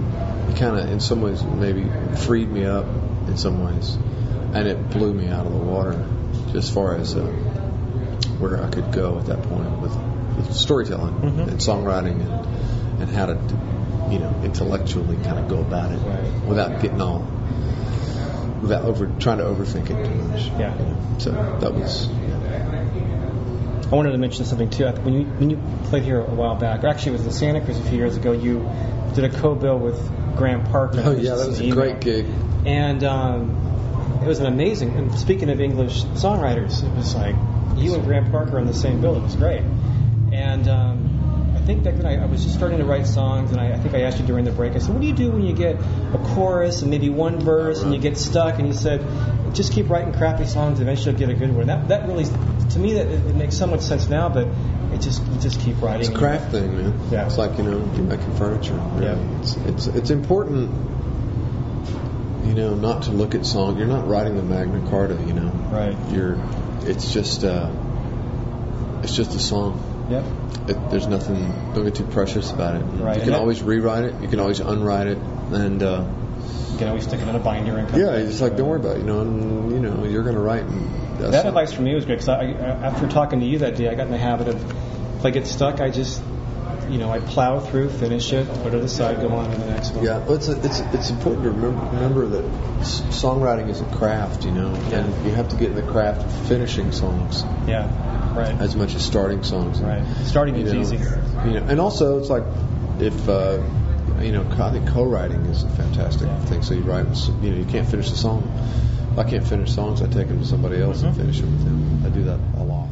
He 0.47 0.53
kind 0.53 0.79
of, 0.79 0.89
in 0.89 0.99
some 0.99 1.21
ways, 1.21 1.43
maybe 1.43 1.85
freed 2.19 2.49
me 2.49 2.65
up 2.65 2.85
in 3.27 3.35
some 3.37 3.63
ways, 3.65 3.97
and 4.53 4.67
it 4.67 4.89
blew 4.91 5.13
me 5.13 5.27
out 5.27 5.45
of 5.45 5.51
the 5.51 5.59
water 5.59 6.05
as 6.55 6.69
far 6.69 6.95
as 6.95 7.15
uh, 7.15 7.21
where 8.39 8.63
I 8.63 8.69
could 8.69 8.91
go 8.91 9.17
at 9.17 9.25
that 9.25 9.41
point 9.43 9.79
with 9.81 9.93
storytelling 10.51 11.13
Mhm. 11.15 11.47
and 11.47 11.59
songwriting 11.59 12.21
and 12.21 13.01
and 13.01 13.09
how 13.09 13.25
to, 13.25 13.37
you 14.09 14.19
know, 14.19 14.33
intellectually 14.43 15.17
kind 15.17 15.37
of 15.37 15.47
go 15.49 15.59
about 15.59 15.91
it 15.91 15.99
without 16.47 16.81
getting 16.81 17.01
all 17.01 17.25
without 18.61 18.85
over 18.85 19.07
trying 19.19 19.37
to 19.39 19.43
overthink 19.43 19.89
it 19.89 20.05
too 20.05 20.15
much. 20.29 20.47
Yeah. 20.59 20.73
you 20.79 20.85
know. 20.85 20.97
So 21.17 21.31
that 21.59 21.73
was 21.73 22.09
I 23.91 23.95
wanted 23.95 24.11
to 24.13 24.17
mention 24.17 24.45
something 24.45 24.69
too. 24.69 24.85
When 24.87 25.13
you 25.13 25.25
when 25.25 25.49
you 25.51 25.59
played 25.85 26.03
here 26.03 26.19
a 26.19 26.23
while 26.23 26.55
back, 26.55 26.83
or 26.83 26.87
actually 26.87 27.11
it 27.13 27.17
was 27.17 27.25
in 27.27 27.31
Santa 27.31 27.61
Cruz 27.61 27.77
a 27.77 27.83
few 27.83 27.97
years 27.97 28.17
ago, 28.17 28.31
you 28.31 28.67
did 29.13 29.25
a 29.25 29.29
co-bill 29.29 29.77
with 29.77 29.99
Graham 30.35 30.63
Parker. 30.65 31.01
oh 31.05 31.11
yeah, 31.11 31.35
that 31.35 31.47
was 31.47 31.59
a 31.61 31.69
great 31.69 31.99
gig. 32.01 32.25
And 32.65 33.03
um, 33.03 33.55
it 34.23 34.27
was 34.27 34.39
an 34.39 34.47
amazing. 34.47 34.95
And 34.95 35.13
speaking 35.17 35.49
of 35.49 35.61
English 35.61 36.03
songwriters, 36.15 36.83
it 36.83 36.91
was 36.95 37.13
like 37.15 37.35
you 37.77 37.93
and 37.93 38.03
Graham 38.03 38.31
Parker 38.31 38.57
on 38.57 38.65
the 38.65 38.73
same 38.73 39.01
bill. 39.01 39.15
It 39.17 39.21
was 39.21 39.35
great. 39.35 39.61
And 40.35 40.67
um, 40.67 41.53
I 41.55 41.59
think 41.59 41.83
back 41.83 41.95
then 41.95 42.05
I, 42.05 42.21
I 42.21 42.25
was 42.25 42.43
just 42.43 42.55
starting 42.55 42.79
to 42.79 42.85
write 42.85 43.07
songs, 43.07 43.51
and 43.51 43.59
I, 43.59 43.71
I 43.71 43.77
think 43.77 43.95
I 43.95 44.01
asked 44.01 44.19
you 44.19 44.25
during 44.25 44.43
the 44.43 44.51
break. 44.51 44.73
I 44.73 44.79
said, 44.79 44.91
"What 44.91 45.01
do 45.01 45.07
you 45.07 45.13
do 45.13 45.31
when 45.31 45.43
you 45.43 45.53
get 45.53 45.75
a 45.77 46.19
chorus 46.35 46.81
and 46.81 46.91
maybe 46.91 47.09
one 47.09 47.39
verse 47.39 47.81
and 47.81 47.93
you 47.93 47.99
get 47.99 48.17
stuck?" 48.17 48.59
And 48.59 48.67
you 48.67 48.73
said, 48.73 49.01
"Just 49.53 49.71
keep 49.71 49.89
writing 49.89 50.13
crappy 50.13 50.45
songs. 50.45 50.79
Eventually, 50.81 51.11
you'll 51.11 51.19
get 51.19 51.29
a 51.29 51.39
good 51.39 51.55
one." 51.55 51.67
That 51.67 51.87
that 51.87 52.07
really, 52.07 52.25
to 52.25 52.79
me, 52.79 52.93
that 52.93 53.07
it, 53.07 53.25
it 53.27 53.35
makes 53.35 53.57
so 53.57 53.65
much 53.65 53.81
sense 53.81 54.09
now. 54.09 54.29
But 54.29 54.47
it 54.93 55.01
just 55.01 55.25
you 55.25 55.39
just 55.39 55.59
keep 55.61 55.81
writing. 55.81 56.01
It's 56.01 56.09
a 56.09 56.13
craft 56.13 56.51
thing, 56.51 56.75
man. 56.75 56.99
Yeah. 57.11 57.25
It's 57.25 57.37
like 57.37 57.57
you 57.57 57.63
know, 57.63 57.79
making 57.79 58.35
furniture. 58.35 58.73
Really. 58.73 59.05
Yeah. 59.05 59.39
It's, 59.39 59.55
it's 59.55 59.87
it's 59.87 60.09
important, 60.09 60.69
you 62.45 62.53
know, 62.53 62.75
not 62.75 63.03
to 63.03 63.11
look 63.11 63.35
at 63.35 63.45
song. 63.45 63.77
You're 63.77 63.87
not 63.87 64.07
writing 64.07 64.35
the 64.35 64.43
Magna 64.43 64.87
Carta, 64.89 65.15
you 65.25 65.33
know. 65.33 65.49
Right. 65.71 65.97
You're. 66.11 66.37
It's 66.81 67.13
just. 67.13 67.43
Uh, 67.43 67.71
it's 69.03 69.15
just 69.15 69.35
a 69.35 69.39
song. 69.39 69.84
Yep. 70.09 70.23
It, 70.69 70.89
there's 70.91 71.07
nothing. 71.07 71.51
Don't 71.73 71.83
get 71.85 71.95
too 71.95 72.05
precious 72.05 72.51
about 72.51 72.75
it. 72.75 72.83
Right. 72.83 73.17
You 73.17 73.23
can 73.23 73.33
always 73.33 73.61
rewrite 73.61 74.05
it. 74.05 74.21
You 74.21 74.27
can 74.27 74.39
always 74.39 74.59
unwrite 74.59 75.07
it, 75.07 75.17
and 75.17 75.81
uh, 75.81 76.05
You 76.71 76.77
can 76.77 76.87
always 76.89 77.03
stick 77.03 77.21
it 77.21 77.27
in 77.27 77.35
a 77.35 77.39
binder 77.39 77.77
and 77.77 77.89
yeah, 77.97 78.11
it's 78.15 78.41
like 78.41 78.55
don't 78.57 78.67
worry 78.67 78.79
about 78.79 78.97
it. 78.97 78.99
You 78.99 79.05
know, 79.05 79.21
and 79.21 79.71
you 79.71 79.79
know, 79.79 80.05
you're 80.05 80.23
gonna 80.23 80.39
write. 80.41 80.63
And 80.63 81.19
that's 81.19 81.31
That 81.31 81.45
it. 81.45 81.49
advice 81.49 81.71
for 81.73 81.81
me 81.81 81.93
was 81.95 82.05
great 82.05 82.15
because 82.19 82.29
I, 82.29 82.45
after 82.51 83.07
talking 83.07 83.39
to 83.39 83.45
you 83.45 83.59
that 83.59 83.75
day, 83.77 83.87
I 83.89 83.95
got 83.95 84.05
in 84.07 84.11
the 84.11 84.17
habit 84.17 84.47
of 84.49 85.17
if 85.19 85.25
I 85.25 85.29
get 85.31 85.47
stuck, 85.47 85.79
I 85.81 85.89
just, 85.89 86.21
you 86.89 86.97
know, 86.97 87.09
I 87.11 87.19
plow 87.19 87.59
through, 87.59 87.89
finish 87.89 88.31
it, 88.33 88.47
put 88.61 88.73
it 88.73 88.83
aside, 88.83 89.21
go 89.21 89.29
on 89.29 89.49
to 89.49 89.57
the 89.57 89.65
next 89.67 89.91
one. 89.93 90.03
Yeah, 90.05 90.17
well, 90.19 90.33
it's 90.33 90.47
it's 90.49 90.79
it's 90.93 91.09
important 91.09 91.43
to 91.43 91.51
remember, 91.51 91.83
remember 91.95 92.27
that 92.27 92.45
s- 92.81 93.01
songwriting 93.09 93.69
is 93.69 93.81
a 93.81 93.85
craft, 93.85 94.45
you 94.45 94.51
know, 94.51 94.71
Yeah. 94.89 94.99
and 94.99 95.25
you 95.25 95.33
have 95.33 95.47
to 95.49 95.55
get 95.55 95.69
in 95.69 95.75
the 95.75 95.81
craft 95.83 96.21
of 96.25 96.47
finishing 96.47 96.91
songs 96.91 97.43
Yeah. 97.67 97.87
Right. 98.35 98.61
as 98.61 98.75
much 98.75 98.95
as 98.95 99.03
starting 99.05 99.43
songs. 99.43 99.79
Right. 99.81 100.03
Starting 100.25 100.55
You 100.55 100.65
is 100.65 100.73
know, 100.73 100.81
easy. 100.81 100.97
You 100.97 101.59
know, 101.59 101.65
and 101.69 101.79
also 101.79 102.19
it's 102.19 102.29
like 102.29 102.43
if 102.99 103.29
uh, 103.29 103.61
you 104.21 104.31
know, 104.31 104.45
I 104.59 104.71
think 104.71 104.87
co-writing 104.89 105.41
is 105.47 105.63
a 105.63 105.69
fantastic 105.69 106.27
Yeah. 106.27 106.45
thing. 106.45 106.61
So 106.61 106.73
you 106.73 106.81
write, 106.81 107.05
you 107.41 107.51
know, 107.51 107.57
you 107.57 107.65
can't 107.65 107.87
finish 107.87 108.09
the 108.09 108.15
song. 108.17 108.43
If 109.11 109.19
I 109.19 109.23
can't 109.29 109.45
finish 109.47 109.73
songs, 109.73 110.01
I 110.01 110.07
take 110.07 110.27
them 110.27 110.39
to 110.39 110.45
somebody 110.45 110.81
else 110.81 111.01
and 111.03 111.13
Mhm. 111.13 111.17
finish 111.17 111.39
them 111.41 111.51
with 111.51 111.63
them. 111.65 112.01
I 112.05 112.09
do 112.09 112.23
that 112.23 112.39
a 112.59 112.63
lot. 112.63 112.87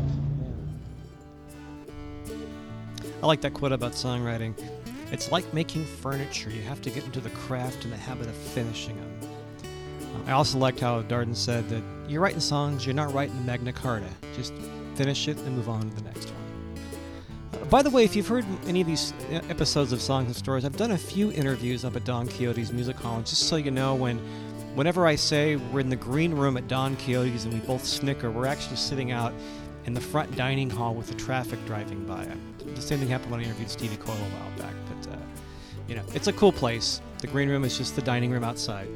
I 3.22 3.26
like 3.26 3.42
that 3.42 3.54
quote 3.54 3.72
about 3.72 3.94
songwriting. 3.94 4.54
It's 5.12 5.32
like 5.32 5.54
making 5.54 5.86
furniture. 5.86 6.50
You 6.50 6.62
have 6.64 6.82
to 6.82 6.90
get 6.90 7.06
into 7.06 7.20
the 7.22 7.30
craft 7.30 7.84
and 7.86 7.94
the 7.94 7.98
habit 7.98 8.28
of 8.28 8.36
finishing 8.36 8.96
them. 8.98 9.30
Uh, 10.26 10.30
I 10.30 10.34
also 10.34 10.58
liked 10.58 10.80
how 10.80 11.02
Darden 11.04 11.36
said 11.36 11.70
that 11.70 11.82
you're 12.10 12.22
writing 12.22 12.42
songs, 12.42 12.86
you're 12.86 12.96
not 12.96 13.14
writing 13.14 13.36
the 13.38 13.44
Magna 13.44 13.72
Carta. 13.72 14.08
Just 14.36 14.54
finish 14.96 15.28
it 15.28 15.38
and 15.38 15.56
move 15.56 15.70
on 15.70 15.90
to 15.90 15.96
the 15.96 16.02
next 16.04 16.32
one. 16.32 17.62
Uh, 17.62 17.66
by 17.66 17.82
the 17.82 17.90
way, 17.90 18.04
if 18.04 18.16
you've 18.16 18.28
heard 18.28 18.46
any 18.68 18.82
of 18.82 18.88
these 18.88 19.14
uh, 19.32 19.42
episodes 19.50 19.92
of 19.92 20.02
Songs 20.02 20.28
and 20.28 20.36
Stories, 20.36 20.66
I've 20.66 20.78
done 20.78 20.92
a 20.92 20.98
few 20.98 21.32
interviews 21.32 21.86
up 21.86 21.96
at 21.96 22.04
Don 22.06 22.28
Quixote's 22.28 22.72
Music 22.72 22.96
Hall. 22.96 23.18
And 23.18 23.26
just 23.26 23.48
so 23.48 23.56
you 23.56 23.72
know, 23.72 23.96
when 23.96 24.18
whenever 24.76 25.06
I 25.06 25.16
say 25.16 25.56
we're 25.56 25.80
in 25.80 25.90
the 25.90 25.96
green 25.96 26.34
room 26.34 26.58
at 26.58 26.68
Don 26.68 26.96
Quixote's 26.98 27.46
and 27.46 27.54
we 27.54 27.60
both 27.62 27.86
snicker, 27.86 28.32
we're 28.32 28.48
actually 28.48 28.78
sitting 28.78 29.12
out 29.12 29.34
in 29.86 29.94
the 29.94 30.02
front 30.02 30.36
dining 30.36 30.70
hall 30.70 30.96
with 30.96 31.08
the 31.08 31.16
traffic 31.16 31.64
driving 31.66 32.06
by. 32.06 32.28
The 32.66 32.82
same 32.82 33.00
thing 33.00 33.10
happened 33.10 33.32
when 33.32 33.42
I 33.42 33.44
interviewed 33.44 33.70
Stevie 33.70 33.98
Coyle 33.98 34.16
a 34.16 34.20
while 34.20 34.58
back. 34.58 34.74
But 34.88 35.14
uh, 35.14 35.18
you 35.88 35.96
know, 35.96 36.04
it's 36.14 36.28
a 36.28 36.34
cool 36.34 36.52
place. 36.52 37.02
The 37.20 37.28
green 37.28 37.50
room 37.50 37.64
is 37.64 37.78
just 37.78 37.96
the 37.96 38.02
dining 38.02 38.32
room 38.32 38.44
outside. 38.44 38.88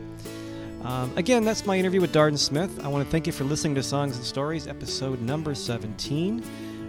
Um, 0.87 1.11
again, 1.17 1.43
that's 1.43 1.65
my 1.65 1.77
interview 1.77 1.99
with 1.99 2.13
Darden 2.13 2.37
Smith. 2.37 2.79
I 2.81 2.87
want 2.87 3.03
to 3.03 3.11
thank 3.11 3.27
you 3.27 3.33
for 3.33 3.43
listening 3.43 3.75
to 3.75 3.83
Songs 3.83 4.15
and 4.15 4.25
Stories, 4.25 4.67
episode 4.67 5.19
number 5.21 5.53
17. 5.53 6.41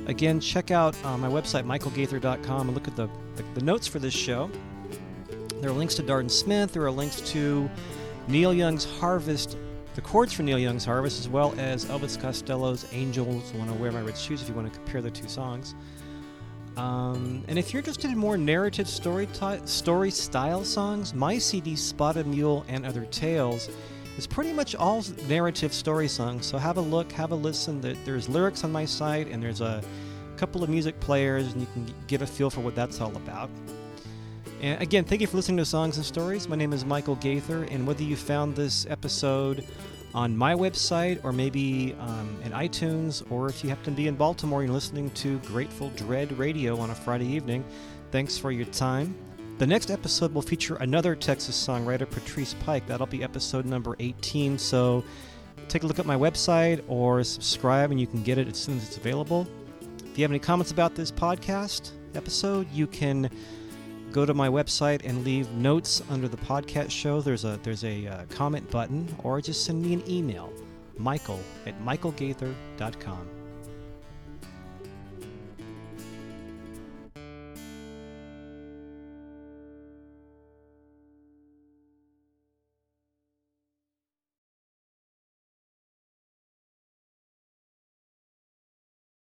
Again, 0.07 0.39
check 0.39 0.71
out 0.71 0.97
uh, 1.05 1.19
my 1.19 1.27
website, 1.27 1.65
michaelgaither.com, 1.65 2.69
and 2.69 2.75
look 2.75 2.87
at 2.87 2.95
the, 2.95 3.09
the, 3.35 3.43
the 3.55 3.61
notes 3.61 3.89
for 3.89 3.99
this 3.99 4.15
show. 4.15 4.49
There 5.61 5.71
are 5.71 5.73
links 5.73 5.97
to 5.97 6.05
Darden 6.05 6.31
Smith, 6.31 6.73
there 6.73 6.85
are 6.85 6.93
links 6.93 7.21
to 7.33 7.69
Neil 8.29 8.55
Young's 8.55 8.85
Harvest, 8.85 9.57
the 9.97 10.01
chords 10.01 10.33
for 10.33 10.45
Neil 10.45 10.61
Young's 10.61 10.85
Harvest, 10.85 11.19
as 11.19 11.29
well 11.29 11.53
as 11.59 11.87
Elvis 11.87 12.21
Costello's 12.21 12.87
Angels 12.93 13.53
Wanna 13.55 13.75
Wear 13.75 13.91
My 13.91 14.03
Red 14.03 14.17
Shoes 14.17 14.41
if 14.41 14.49
you 14.49 14.55
want 14.55 14.73
to 14.73 14.79
compare 14.79 15.03
the 15.03 15.11
two 15.11 15.27
songs. 15.27 15.75
Um, 16.79 17.43
and 17.49 17.59
if 17.59 17.73
you're 17.73 17.81
interested 17.81 18.11
in 18.11 18.19
more 18.19 18.39
narrative 18.39 18.89
story 18.89 19.27
ti- 19.33 19.65
story 19.67 20.11
style 20.11 20.65
songs, 20.65 21.13
my 21.13 21.37
CD 21.39 21.75
Spotted 21.75 22.27
Mule 22.27 22.65
and 22.69 22.87
Other 22.87 23.05
Tales 23.07 23.69
is 24.17 24.27
pretty 24.27 24.53
much 24.53 24.75
all 24.77 25.05
narrative 25.29 25.73
story 25.73 26.09
songs. 26.09 26.47
So 26.47 26.57
have 26.57 26.77
a 26.77 26.81
look, 26.81 27.11
have 27.13 27.33
a 27.33 27.35
listen. 27.35 27.81
There- 27.81 27.97
There's 28.05 28.29
lyrics 28.29 28.63
on 28.65 28.71
my 28.73 28.85
site, 28.85 29.27
and 29.29 29.43
there's 29.43 29.61
a 29.61 29.83
couple 30.37 30.63
of 30.63 30.71
music 30.71 30.99
players, 31.01 31.53
and 31.53 31.61
you 31.61 31.67
can 31.73 31.93
get 32.07 32.23
a 32.23 32.27
feel 32.27 32.49
for 32.49 32.61
what 32.61 32.75
that's 32.77 33.01
all 33.01 33.15
about. 33.17 33.51
And 34.61 34.81
again, 34.81 35.05
thank 35.05 35.21
you 35.21 35.27
for 35.27 35.37
listening 35.37 35.59
to 35.59 35.65
Songs 35.65 35.97
and 35.97 36.07
Stories. 36.07 36.49
My 36.49 36.57
name 36.57 36.73
is 36.73 36.85
Michael 36.85 37.17
Gaither, 37.17 37.65
and 37.65 37.87
whether 37.87 38.03
you 38.05 38.17
found 38.17 38.55
this 38.57 38.87
episode 38.89 39.65
on 40.15 40.37
my 40.37 40.55
website 40.55 41.23
or 41.25 41.33
maybe 41.33 41.95
um, 42.01 42.39
in 42.45 42.53
iTunes, 42.53 43.23
or 43.31 43.49
if 43.49 43.63
you 43.63 43.71
happen 43.71 43.85
to 43.85 43.91
be 43.93 44.09
in 44.09 44.17
Baltimore 44.17 44.63
and 44.63 44.73
listening 44.73 45.11
to 45.11 45.39
Grateful 45.41 45.91
Dread 45.91 46.33
Radio 46.39 46.79
on 46.79 46.91
a 46.91 46.95
Friday 46.95 47.27
evening, 47.27 47.65
thanks 48.11 48.39
for 48.39 48.51
your 48.51 48.67
time. 48.67 49.15
The 49.59 49.67
next 49.67 49.91
episode 49.91 50.33
will 50.33 50.43
feature 50.43 50.77
another 50.77 51.17
Texas 51.17 51.57
songwriter, 51.67 52.09
Patrice 52.09 52.55
Pike. 52.55 52.87
That'll 52.87 53.07
be 53.07 53.23
episode 53.23 53.67
number 53.67 53.97
18. 53.99 54.57
So 54.57 55.03
take 55.69 55.83
a 55.83 55.87
look 55.87 55.99
at 55.99 56.07
my 56.07 56.17
website 56.17 56.83
or 56.87 57.25
subscribe, 57.25 57.91
and 57.91 58.01
you 58.01 58.07
can 58.07 58.23
get 58.23 58.39
it 58.39 58.49
as 58.49 58.57
soon 58.57 58.77
as 58.77 58.87
it's 58.87 58.97
available. 58.97 59.47
If 60.05 60.17
you 60.17 60.23
have 60.23 60.31
any 60.31 60.39
comments 60.39 60.71
about 60.71 60.95
this 60.95 61.11
podcast 61.11 61.91
episode, 62.15 62.71
you 62.73 62.87
can 62.87 63.31
go 64.13 64.27
to 64.27 64.35
my 64.35 64.49
website 64.49 65.05
and 65.05 65.25
leave 65.25 65.51
notes 65.53 66.03
under 66.11 66.29
the 66.29 66.37
podcast 66.37 66.91
show. 66.91 67.21
There's 67.21 67.45
a 67.45 67.59
there's 67.63 67.85
a 67.85 68.07
uh, 68.07 68.25
comment 68.31 68.71
button, 68.71 69.15
or 69.23 69.41
just 69.41 69.65
send 69.65 69.83
me 69.83 69.93
an 69.93 70.03
email, 70.09 70.53
Michael 70.97 71.41
at 71.67 71.81
michaelgaither.com. 71.83 73.38